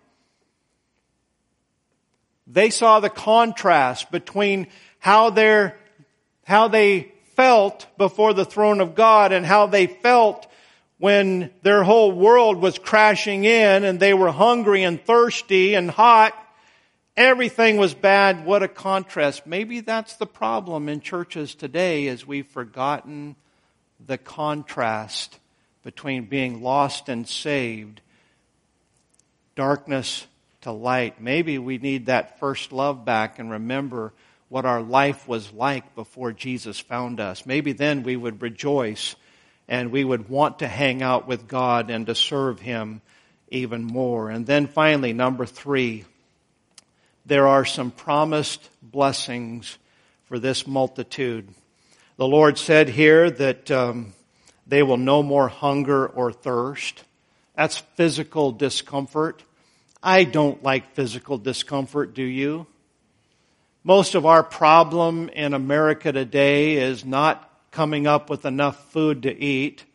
[2.47, 4.67] They saw the contrast between
[4.99, 5.73] how they
[6.43, 10.47] how they felt before the throne of God and how they felt
[11.01, 16.31] when their whole world was crashing in and they were hungry and thirsty and hot.
[17.17, 18.45] Everything was bad.
[18.45, 19.47] What a contrast.
[19.47, 23.35] Maybe that's the problem in churches today is we've forgotten
[24.05, 25.39] the contrast
[25.83, 27.99] between being lost and saved,
[29.55, 30.27] darkness
[30.61, 31.19] to light.
[31.19, 34.13] Maybe we need that first love back and remember
[34.49, 37.43] what our life was like before Jesus found us.
[37.47, 39.15] Maybe then we would rejoice
[39.71, 43.01] and we would want to hang out with God and to serve Him
[43.47, 44.29] even more.
[44.29, 46.03] And then finally, number three,
[47.25, 49.77] there are some promised blessings
[50.25, 51.47] for this multitude.
[52.17, 54.11] The Lord said here that um,
[54.67, 57.05] they will no more hunger or thirst.
[57.55, 59.41] That's physical discomfort.
[60.03, 62.67] I don't like physical discomfort, do you?
[63.85, 69.35] Most of our problem in America today is not coming up with enough food to
[69.35, 69.85] eat.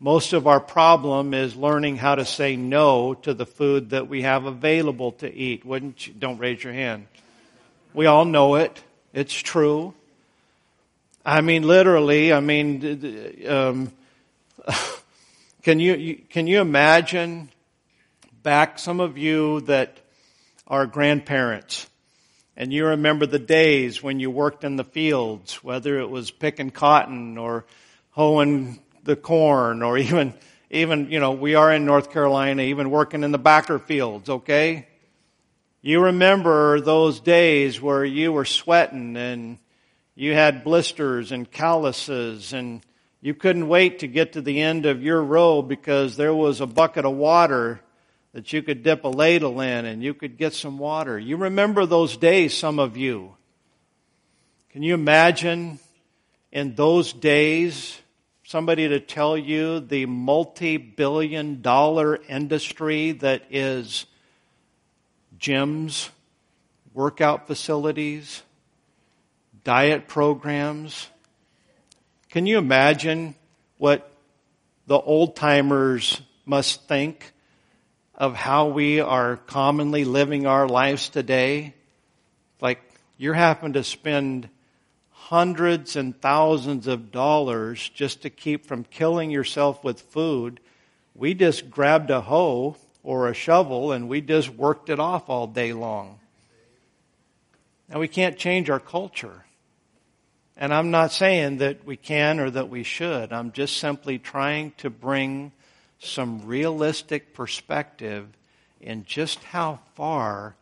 [0.00, 4.22] Most of our problem is learning how to say no to the food that we
[4.22, 5.64] have available to eat.
[5.64, 6.14] Wouldn't you?
[6.14, 7.06] Don't raise your hand.
[7.92, 8.82] We all know it.
[9.12, 9.94] It's true.
[11.24, 13.92] I mean, literally, I mean, um,
[15.62, 17.50] can you, can you imagine
[18.42, 19.98] back some of you that
[20.66, 21.88] are grandparents
[22.56, 26.70] And you remember the days when you worked in the fields, whether it was picking
[26.70, 27.64] cotton or
[28.10, 30.34] hoeing the corn or even,
[30.70, 34.86] even, you know, we are in North Carolina, even working in the backer fields, okay?
[35.82, 39.58] You remember those days where you were sweating and
[40.14, 42.82] you had blisters and calluses and
[43.20, 46.66] you couldn't wait to get to the end of your row because there was a
[46.66, 47.80] bucket of water
[48.34, 51.16] that you could dip a ladle in and you could get some water.
[51.16, 53.36] You remember those days, some of you.
[54.70, 55.78] Can you imagine
[56.50, 57.96] in those days
[58.42, 64.04] somebody to tell you the multi billion dollar industry that is
[65.38, 66.08] gyms,
[66.92, 68.42] workout facilities,
[69.62, 71.08] diet programs?
[72.30, 73.36] Can you imagine
[73.78, 74.10] what
[74.88, 77.30] the old timers must think
[78.16, 81.74] of how we are commonly living our lives today.
[82.60, 82.80] Like
[83.18, 84.48] you're having to spend
[85.10, 90.60] hundreds and thousands of dollars just to keep from killing yourself with food.
[91.14, 95.46] We just grabbed a hoe or a shovel and we just worked it off all
[95.46, 96.20] day long.
[97.88, 99.44] Now we can't change our culture.
[100.56, 103.32] And I'm not saying that we can or that we should.
[103.32, 105.52] I'm just simply trying to bring
[106.04, 108.26] some realistic perspective
[108.80, 110.54] in just how far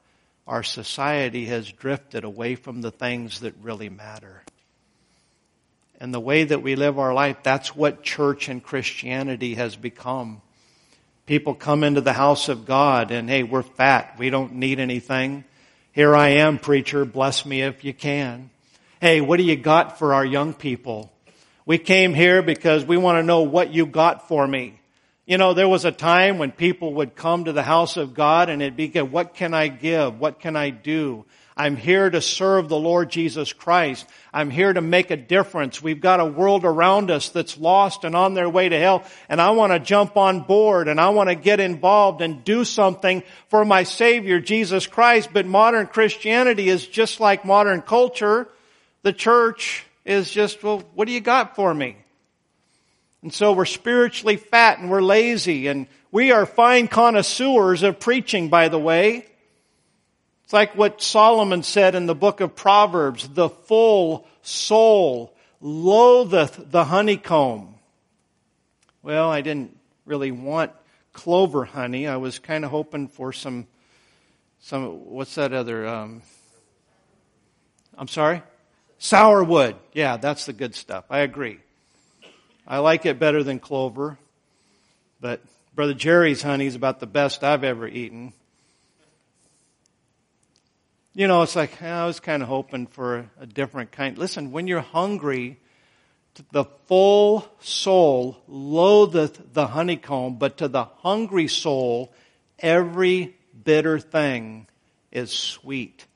[0.46, 4.42] our society has drifted away from the things that really matter.
[6.00, 10.42] And the way that we live our life, that's what church and Christianity has become.
[11.26, 14.16] People come into the house of God and hey, we're fat.
[14.18, 15.44] We don't need anything.
[15.92, 17.04] Here I am, preacher.
[17.04, 18.50] Bless me if you can.
[19.00, 21.12] Hey, what do you got for our young people?
[21.64, 24.80] We came here because we want to know what you got for me.
[25.24, 28.48] You know, there was a time when people would come to the house of God
[28.48, 30.18] and it'd be, what can I give?
[30.18, 31.24] What can I do?
[31.56, 34.06] I'm here to serve the Lord Jesus Christ.
[34.32, 35.80] I'm here to make a difference.
[35.80, 39.40] We've got a world around us that's lost and on their way to hell, and
[39.40, 43.22] I want to jump on board and I want to get involved and do something
[43.48, 45.28] for my Savior, Jesus Christ.
[45.32, 48.48] But modern Christianity is just like modern culture.
[49.02, 51.96] The church is just, well, what do you got for me?
[53.22, 58.48] And so we're spiritually fat and we're lazy and we are fine connoisseurs of preaching,
[58.48, 59.26] by the way.
[60.44, 66.84] It's like what Solomon said in the book of Proverbs, the full soul loatheth the
[66.84, 67.76] honeycomb.
[69.02, 70.72] Well, I didn't really want
[71.12, 72.06] clover honey.
[72.06, 73.66] I was kind of hoping for some,
[74.60, 76.22] some, what's that other, um,
[77.96, 78.42] I'm sorry?
[78.98, 79.76] Sourwood.
[79.92, 81.04] Yeah, that's the good stuff.
[81.08, 81.60] I agree.
[82.66, 84.18] I like it better than clover,
[85.20, 85.40] but
[85.74, 88.32] Brother Jerry's honey is about the best I've ever eaten.
[91.14, 94.16] You know, it's like, I was kind of hoping for a different kind.
[94.16, 95.58] Listen, when you're hungry,
[96.52, 102.12] the full soul loatheth the honeycomb, but to the hungry soul,
[102.58, 104.66] every bitter thing
[105.10, 106.06] is sweet.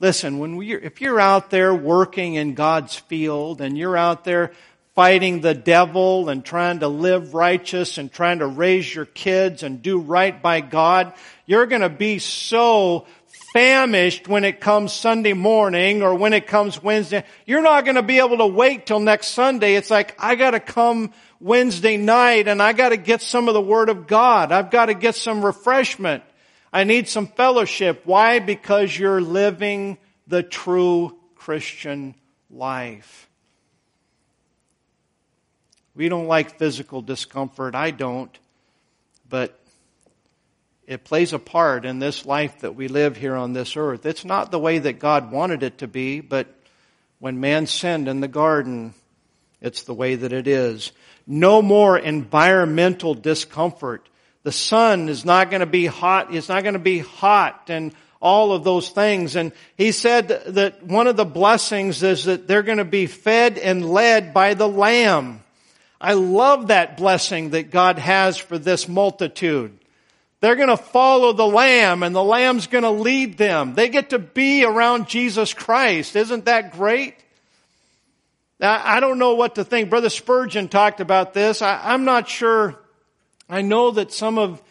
[0.00, 4.52] Listen, when we, if you're out there working in God's field and you're out there
[4.98, 9.80] fighting the devil and trying to live righteous and trying to raise your kids and
[9.80, 11.12] do right by God,
[11.46, 13.06] you're going to be so
[13.52, 17.22] famished when it comes Sunday morning or when it comes Wednesday.
[17.46, 19.76] You're not going to be able to wait till next Sunday.
[19.76, 23.54] It's like, I got to come Wednesday night and I got to get some of
[23.54, 24.50] the Word of God.
[24.50, 26.24] I've got to get some refreshment.
[26.72, 28.02] I need some fellowship.
[28.04, 28.40] Why?
[28.40, 29.96] Because you're living
[30.26, 32.16] the true Christian
[32.50, 33.27] life.
[35.98, 37.74] We don't like physical discomfort.
[37.74, 38.30] I don't.
[39.28, 39.58] But
[40.86, 44.06] it plays a part in this life that we live here on this earth.
[44.06, 46.46] It's not the way that God wanted it to be, but
[47.18, 48.94] when man sinned in the garden,
[49.60, 50.92] it's the way that it is.
[51.26, 54.08] No more environmental discomfort.
[54.44, 56.32] The sun is not going to be hot.
[56.32, 57.92] It's not going to be hot and
[58.22, 59.34] all of those things.
[59.34, 63.58] And he said that one of the blessings is that they're going to be fed
[63.58, 65.42] and led by the Lamb.
[66.00, 69.78] I love that blessing that God has for this multitude.
[70.40, 73.74] They're going to follow the Lamb and the Lamb's going to lead them.
[73.74, 76.14] They get to be around Jesus Christ.
[76.14, 77.16] Isn't that great?
[78.60, 79.90] Now, I don't know what to think.
[79.90, 81.62] Brother Spurgeon talked about this.
[81.62, 82.78] I, am not sure.
[83.48, 84.62] I know that some of,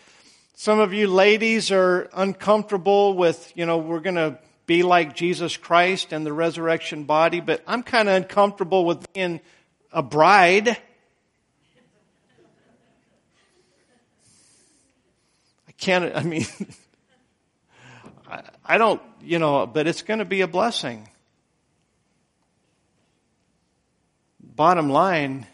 [0.56, 5.58] some of you ladies are uncomfortable with, you know, we're going to be like Jesus
[5.58, 9.42] Christ and the resurrection body, but I'm kind of uncomfortable with being
[9.92, 10.78] a bride.
[15.78, 16.46] Can't, I mean,
[18.66, 21.08] I don't, you know, but it's going to be a blessing.
[24.42, 25.48] Bottom line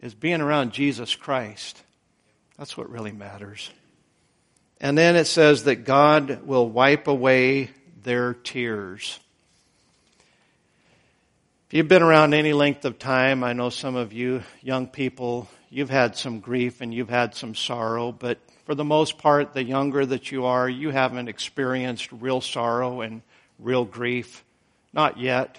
[0.00, 1.82] is being around Jesus Christ.
[2.56, 3.70] That's what really matters.
[4.80, 7.70] And then it says that God will wipe away
[8.02, 9.18] their tears.
[11.66, 15.48] If you've been around any length of time, I know some of you young people,
[15.68, 19.64] you've had some grief and you've had some sorrow, but for the most part, the
[19.64, 23.22] younger that you are, you haven't experienced real sorrow and
[23.58, 24.44] real grief.
[24.92, 25.58] Not yet.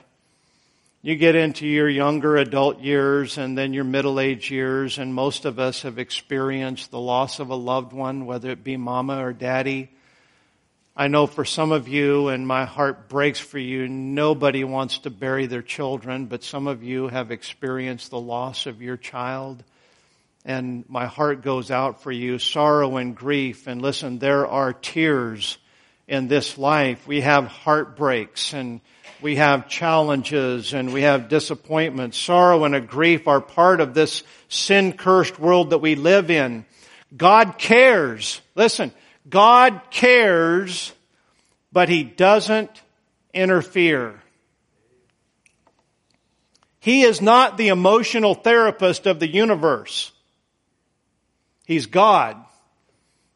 [1.02, 5.46] You get into your younger adult years and then your middle age years, and most
[5.46, 9.34] of us have experienced the loss of a loved one, whether it be mama or
[9.34, 9.90] daddy,
[11.00, 15.12] I know for some of you, and my heart breaks for you, nobody wants to
[15.12, 19.64] bury their children, but some of you have experienced the loss of your child.
[20.48, 23.68] And my heart goes out for you, sorrow and grief.
[23.68, 25.58] And listen, there are tears
[26.08, 27.06] in this life.
[27.06, 28.80] We have heartbreaks and
[29.22, 32.18] we have challenges and we have disappointments.
[32.18, 36.66] Sorrow and a grief are part of this sin cursed world that we live in.
[37.16, 38.40] God cares.
[38.56, 38.94] Listen,
[39.28, 40.94] God cares,
[41.74, 42.72] but He doesn't
[43.34, 44.22] interfere.
[46.80, 50.14] He is not the emotional therapist of the universe.
[51.68, 52.38] He's God.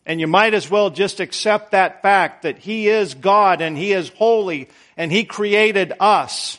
[0.05, 3.91] And you might as well just accept that fact that He is God and He
[3.91, 6.57] is holy and He created us.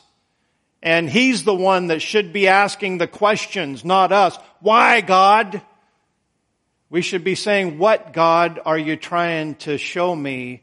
[0.82, 4.38] And He's the one that should be asking the questions, not us.
[4.60, 5.62] Why God?
[6.90, 10.62] We should be saying, what God are you trying to show me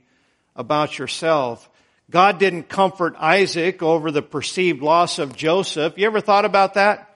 [0.56, 1.68] about yourself?
[2.12, 5.98] God didn't comfort Isaac over the perceived loss of Joseph.
[5.98, 7.09] You ever thought about that?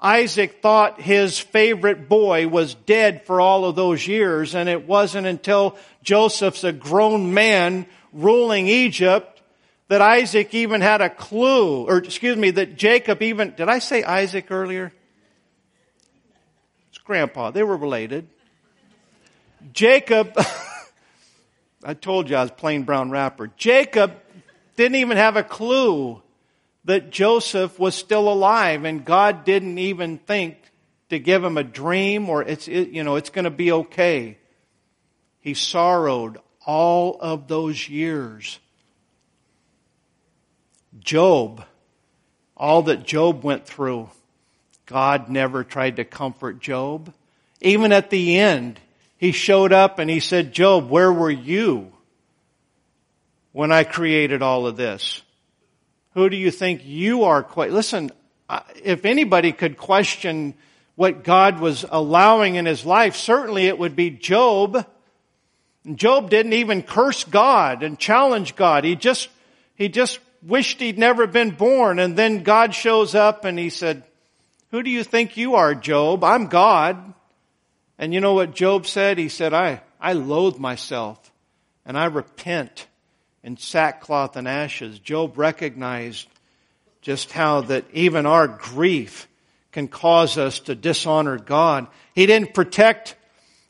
[0.00, 5.26] Isaac thought his favorite boy was dead for all of those years, and it wasn't
[5.26, 9.42] until Joseph's a grown man ruling Egypt
[9.88, 14.04] that Isaac even had a clue, or excuse me, that Jacob even, did I say
[14.04, 14.92] Isaac earlier?
[16.90, 17.50] It's grandpa.
[17.50, 18.28] They were related.
[19.72, 20.38] Jacob,
[21.84, 23.50] I told you I was plain brown wrapper.
[23.56, 24.12] Jacob
[24.76, 26.22] didn't even have a clue
[26.88, 30.56] that Joseph was still alive and God didn't even think
[31.10, 34.38] to give him a dream or it's, it, you know, it's going to be okay.
[35.40, 38.58] He sorrowed all of those years.
[40.98, 41.62] Job,
[42.56, 44.08] all that Job went through,
[44.86, 47.12] God never tried to comfort Job.
[47.60, 48.80] Even at the end,
[49.18, 51.92] he showed up and he said, Job, where were you
[53.52, 55.20] when I created all of this?
[56.18, 57.46] Who do you think you are?
[57.56, 58.10] Listen,
[58.82, 60.54] if anybody could question
[60.96, 64.84] what God was allowing in his life, certainly it would be Job.
[65.94, 68.82] Job didn't even curse God and challenge God.
[68.82, 69.28] He just,
[69.76, 72.00] he just wished he'd never been born.
[72.00, 74.02] And then God shows up and he said,
[74.72, 76.24] who do you think you are, Job?
[76.24, 77.14] I'm God.
[77.96, 79.18] And you know what Job said?
[79.18, 81.30] He said, I, I loathe myself
[81.86, 82.87] and I repent
[83.48, 84.98] in sackcloth and ashes.
[84.98, 86.28] Job recognized
[87.00, 89.26] just how that even our grief
[89.72, 91.86] can cause us to dishonor God.
[92.14, 93.16] He didn't protect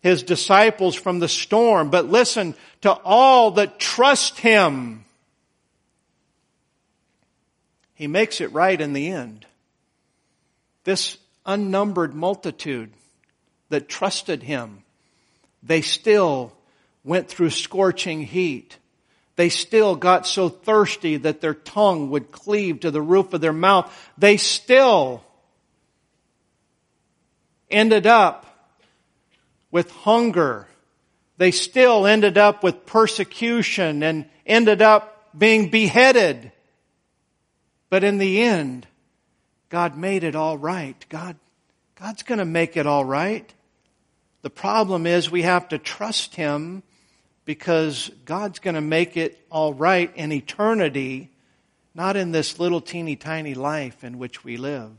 [0.02, 5.04] his disciples from the storm, but listen to all that trust him.
[7.94, 9.46] He makes it right in the end.
[10.82, 12.90] This unnumbered multitude
[13.68, 14.82] that trusted him,
[15.62, 16.52] they still
[17.04, 18.76] went through scorching heat.
[19.38, 23.52] They still got so thirsty that their tongue would cleave to the roof of their
[23.52, 23.88] mouth.
[24.18, 25.22] They still
[27.70, 28.46] ended up
[29.70, 30.66] with hunger.
[31.36, 36.50] They still ended up with persecution and ended up being beheaded.
[37.90, 38.88] But in the end,
[39.68, 41.06] God made it all right.
[41.08, 41.36] God,
[41.94, 43.54] God's gonna make it all right.
[44.42, 46.82] The problem is we have to trust Him
[47.48, 51.30] because God's going to make it all right in eternity,
[51.94, 54.90] not in this little teeny tiny life in which we live.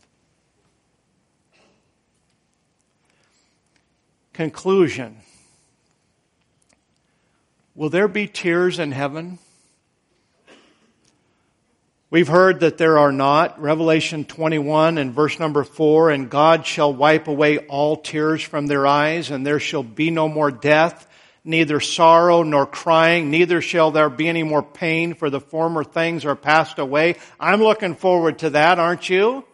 [4.33, 5.17] Conclusion
[7.75, 9.37] Will there be tears in heaven?
[12.09, 13.61] We've heard that there are not.
[13.61, 18.87] Revelation 21 and verse number 4, and God shall wipe away all tears from their
[18.87, 21.05] eyes, and there shall be no more death,
[21.43, 26.25] neither sorrow nor crying, neither shall there be any more pain, for the former things
[26.25, 27.15] are passed away.
[27.39, 29.45] I'm looking forward to that, aren't you?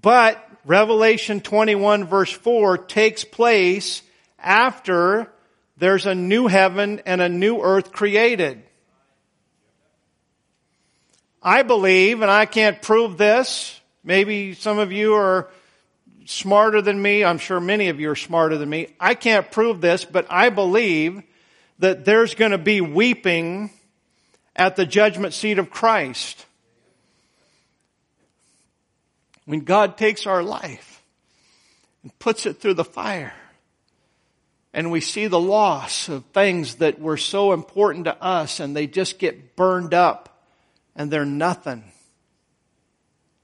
[0.00, 4.02] But Revelation 21 verse 4 takes place
[4.38, 5.30] after
[5.76, 8.62] there's a new heaven and a new earth created.
[11.42, 15.48] I believe, and I can't prove this, maybe some of you are
[16.26, 17.24] smarter than me.
[17.24, 18.88] I'm sure many of you are smarter than me.
[18.98, 21.22] I can't prove this, but I believe
[21.78, 23.70] that there's going to be weeping
[24.54, 26.46] at the judgment seat of Christ.
[29.46, 31.02] When God takes our life
[32.02, 33.34] and puts it through the fire,
[34.72, 38.86] and we see the loss of things that were so important to us and they
[38.86, 40.44] just get burned up
[40.94, 41.84] and they're nothing.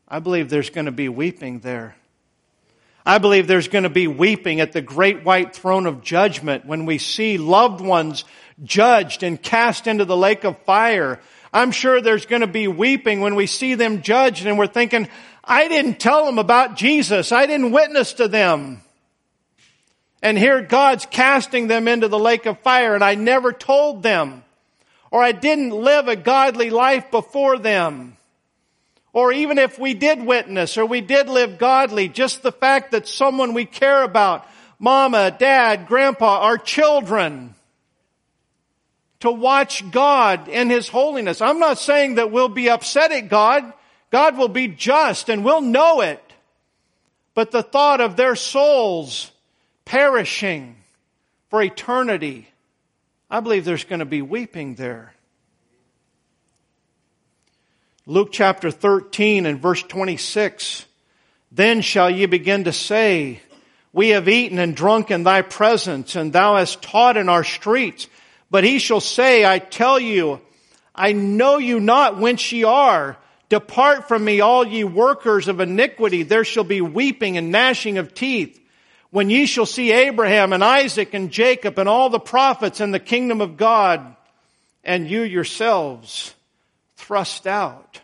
[0.09, 1.97] I believe there's going to be weeping there.
[3.09, 6.87] I believe there's going to be weeping at the great white throne of judgment when
[6.87, 8.25] we see loved ones
[8.65, 11.21] judged and cast into the lake of fire.
[11.53, 15.09] I'm sure there's going to be weeping when we see them judged and we're thinking,
[15.45, 17.31] I didn't tell them about Jesus.
[17.31, 18.83] I didn't witness to them.
[20.21, 24.43] And here God's casting them into the lake of fire and I never told them.
[25.13, 28.16] Or I didn't live a godly life before them.
[29.17, 33.09] Or even if we did witness or we did live godly, just the fact that
[33.09, 34.47] someone we care about,
[34.79, 37.55] mama, dad, grandpa, our children,
[39.21, 41.41] to watch God in His holiness.
[41.41, 43.73] I'm not saying that we'll be upset at God.
[44.11, 46.23] God will be just and we'll know it.
[47.33, 49.33] But the thought of their souls
[49.87, 50.77] perishing
[51.49, 52.51] for eternity,
[53.31, 55.16] I believe there's going to be weeping there.
[58.09, 60.87] Luke chapter 13 and verse 26.
[61.51, 63.41] Then shall ye begin to say,
[63.93, 68.07] We have eaten and drunk in thy presence, and thou hast taught in our streets.
[68.49, 70.41] But he shall say, I tell you,
[70.95, 73.17] I know you not whence ye are.
[73.49, 76.23] Depart from me, all ye workers of iniquity.
[76.23, 78.61] There shall be weeping and gnashing of teeth.
[79.11, 83.01] When ye shall see Abraham and Isaac and Jacob and all the prophets in the
[83.01, 84.15] kingdom of God,
[84.85, 86.36] and you yourselves
[86.97, 88.01] thrust out.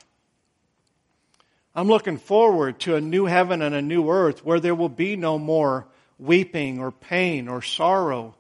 [1.74, 5.16] I'm looking forward to a new heaven and a new earth where there will be
[5.16, 5.86] no more
[6.18, 8.34] weeping or pain or sorrow.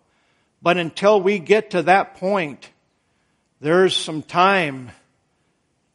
[0.60, 2.70] But until we get to that point,
[3.60, 4.90] there's some time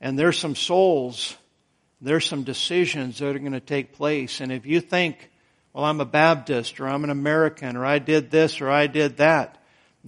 [0.02, 1.36] and there's some souls,
[2.02, 4.42] there's some decisions that are going to take place.
[4.42, 5.30] And if you think,
[5.74, 9.18] well, I'm a Baptist or I'm an American or I did this or I did
[9.18, 9.57] that,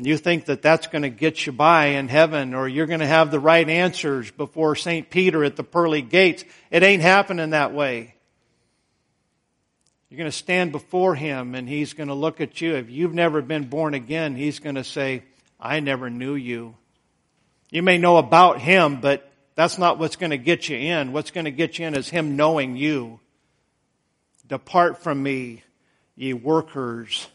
[0.07, 3.07] you think that that's going to get you by in heaven or you're going to
[3.07, 5.09] have the right answers before St.
[5.09, 6.45] Peter at the pearly gates.
[6.71, 8.15] It ain't happening that way.
[10.09, 12.75] You're going to stand before him and he's going to look at you.
[12.75, 15.23] If you've never been born again, he's going to say,
[15.59, 16.75] I never knew you.
[17.69, 21.11] You may know about him, but that's not what's going to get you in.
[21.11, 23.19] What's going to get you in is him knowing you.
[24.47, 25.61] Depart from me,
[26.15, 27.27] ye workers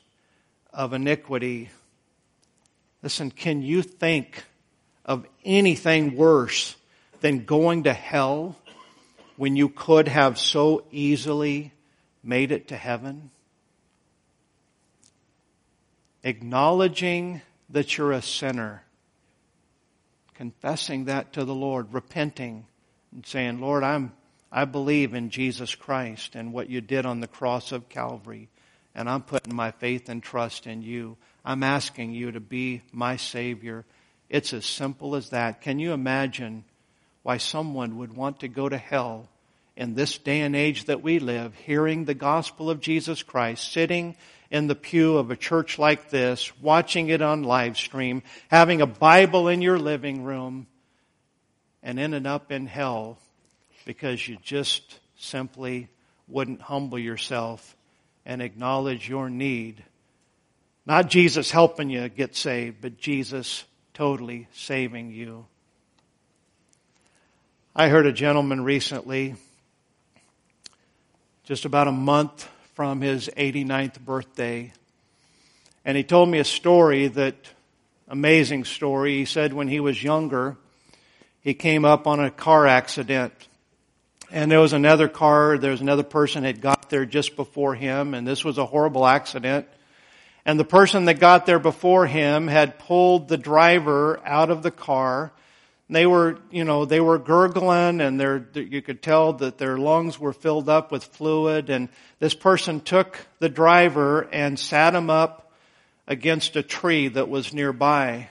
[0.72, 1.68] of iniquity.
[3.04, 4.44] Listen, can you think
[5.04, 6.74] of anything worse
[7.20, 8.56] than going to hell
[9.36, 11.70] when you could have so easily
[12.22, 13.30] made it to heaven?
[16.22, 18.84] Acknowledging that you're a sinner,
[20.32, 22.64] confessing that to the Lord, repenting
[23.12, 24.14] and saying, Lord, I'm,
[24.50, 28.48] I believe in Jesus Christ and what you did on the cross of Calvary,
[28.94, 31.18] and I'm putting my faith and trust in you.
[31.44, 33.84] I'm asking you to be my Savior.
[34.30, 35.60] It's as simple as that.
[35.60, 36.64] Can you imagine
[37.22, 39.28] why someone would want to go to hell
[39.76, 44.16] in this day and age that we live, hearing the gospel of Jesus Christ, sitting
[44.50, 48.86] in the pew of a church like this, watching it on live stream, having a
[48.86, 50.66] Bible in your living room,
[51.82, 53.18] and ended up in hell
[53.84, 55.88] because you just simply
[56.28, 57.76] wouldn't humble yourself
[58.24, 59.82] and acknowledge your need
[60.86, 63.64] not Jesus helping you get saved, but Jesus
[63.94, 65.46] totally saving you.
[67.74, 69.34] I heard a gentleman recently,
[71.44, 74.72] just about a month from his 89th birthday,
[75.84, 77.34] and he told me a story that,
[78.08, 79.18] amazing story.
[79.18, 80.56] He said when he was younger,
[81.42, 83.32] he came up on a car accident.
[84.30, 88.14] And there was another car, there was another person had got there just before him,
[88.14, 89.68] and this was a horrible accident.
[90.46, 94.70] And the person that got there before him had pulled the driver out of the
[94.70, 95.32] car.
[95.88, 100.18] They were, you know, they were gurgling and they you could tell that their lungs
[100.18, 101.70] were filled up with fluid.
[101.70, 101.88] And
[102.18, 105.52] this person took the driver and sat him up
[106.06, 108.28] against a tree that was nearby.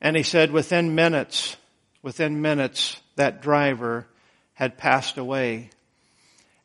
[0.00, 1.56] And he said within minutes,
[2.02, 4.06] within minutes, that driver
[4.52, 5.70] had passed away.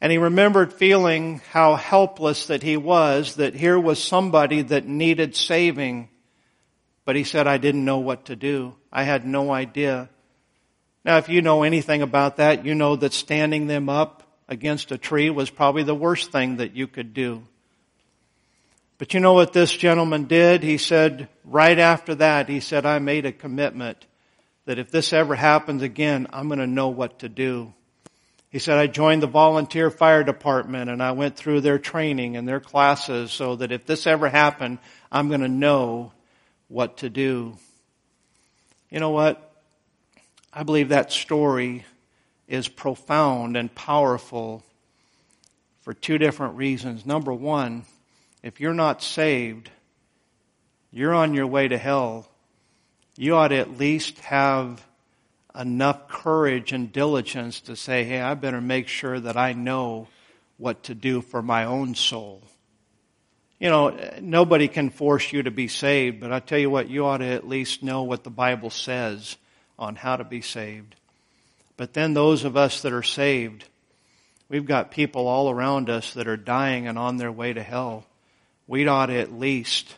[0.01, 5.35] And he remembered feeling how helpless that he was, that here was somebody that needed
[5.35, 6.09] saving.
[7.05, 8.75] But he said, I didn't know what to do.
[8.91, 10.09] I had no idea.
[11.05, 14.97] Now, if you know anything about that, you know that standing them up against a
[14.97, 17.43] tree was probably the worst thing that you could do.
[18.97, 20.61] But you know what this gentleman did?
[20.63, 24.05] He said, right after that, he said, I made a commitment
[24.65, 27.73] that if this ever happens again, I'm going to know what to do.
[28.51, 32.45] He said, I joined the volunteer fire department and I went through their training and
[32.45, 34.79] their classes so that if this ever happened,
[35.09, 36.11] I'm going to know
[36.67, 37.57] what to do.
[38.89, 39.53] You know what?
[40.53, 41.85] I believe that story
[42.49, 44.63] is profound and powerful
[45.83, 47.05] for two different reasons.
[47.05, 47.85] Number one,
[48.43, 49.69] if you're not saved,
[50.91, 52.27] you're on your way to hell.
[53.15, 54.85] You ought to at least have
[55.57, 60.07] enough courage and diligence to say, hey, I better make sure that I know
[60.57, 62.41] what to do for my own soul.
[63.59, 67.05] You know, nobody can force you to be saved, but I tell you what, you
[67.05, 69.37] ought to at least know what the Bible says
[69.77, 70.95] on how to be saved.
[71.77, 73.65] But then those of us that are saved,
[74.49, 78.05] we've got people all around us that are dying and on their way to hell.
[78.67, 79.95] We ought to at least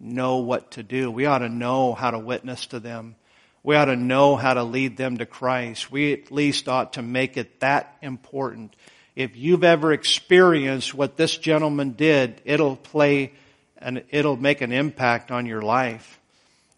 [0.00, 1.10] know what to do.
[1.10, 3.16] We ought to know how to witness to them.
[3.64, 5.90] We ought to know how to lead them to Christ.
[5.90, 8.76] We at least ought to make it that important.
[9.16, 13.32] If you've ever experienced what this gentleman did, it'll play
[13.78, 16.20] and it'll make an impact on your life.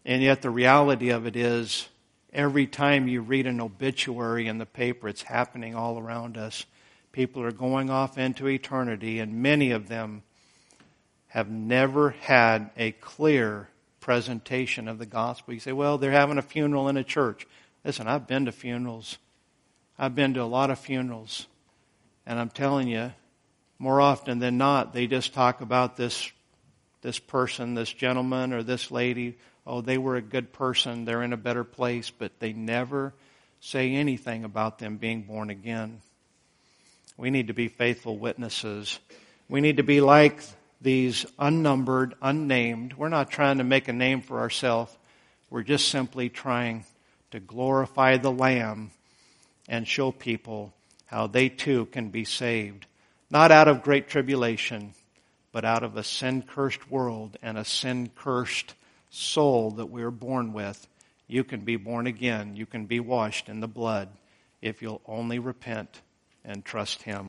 [0.06, 1.86] And yet the reality of it is,
[2.36, 6.66] Every time you read an obituary in the paper, it's happening all around us.
[7.10, 10.22] People are going off into eternity, and many of them
[11.28, 13.70] have never had a clear
[14.06, 15.52] presentation of the gospel.
[15.52, 17.46] You say, well, they're having a funeral in a church.
[17.84, 19.18] Listen, I've been to funerals.
[19.98, 21.46] I've been to a lot of funerals.
[22.24, 23.12] And I'm telling you,
[23.78, 26.30] more often than not, they just talk about this,
[27.02, 29.36] this person, this gentleman, or this lady
[29.66, 33.12] oh, they were a good person, they're in a better place, but they never
[33.60, 36.00] say anything about them being born again.
[37.16, 38.98] We need to be faithful witnesses.
[39.48, 40.42] We need to be like
[40.80, 42.94] these unnumbered, unnamed.
[42.94, 44.96] We're not trying to make a name for ourselves.
[45.50, 46.84] We're just simply trying
[47.30, 48.90] to glorify the Lamb
[49.68, 50.72] and show people
[51.06, 52.86] how they too can be saved.
[53.30, 54.94] Not out of great tribulation,
[55.52, 58.74] but out of a sin cursed world and a sin cursed
[59.10, 60.86] soul that we're born with,
[61.26, 62.56] you can be born again.
[62.56, 64.08] You can be washed in the blood
[64.62, 66.00] if you'll only repent
[66.44, 67.28] and trust Him.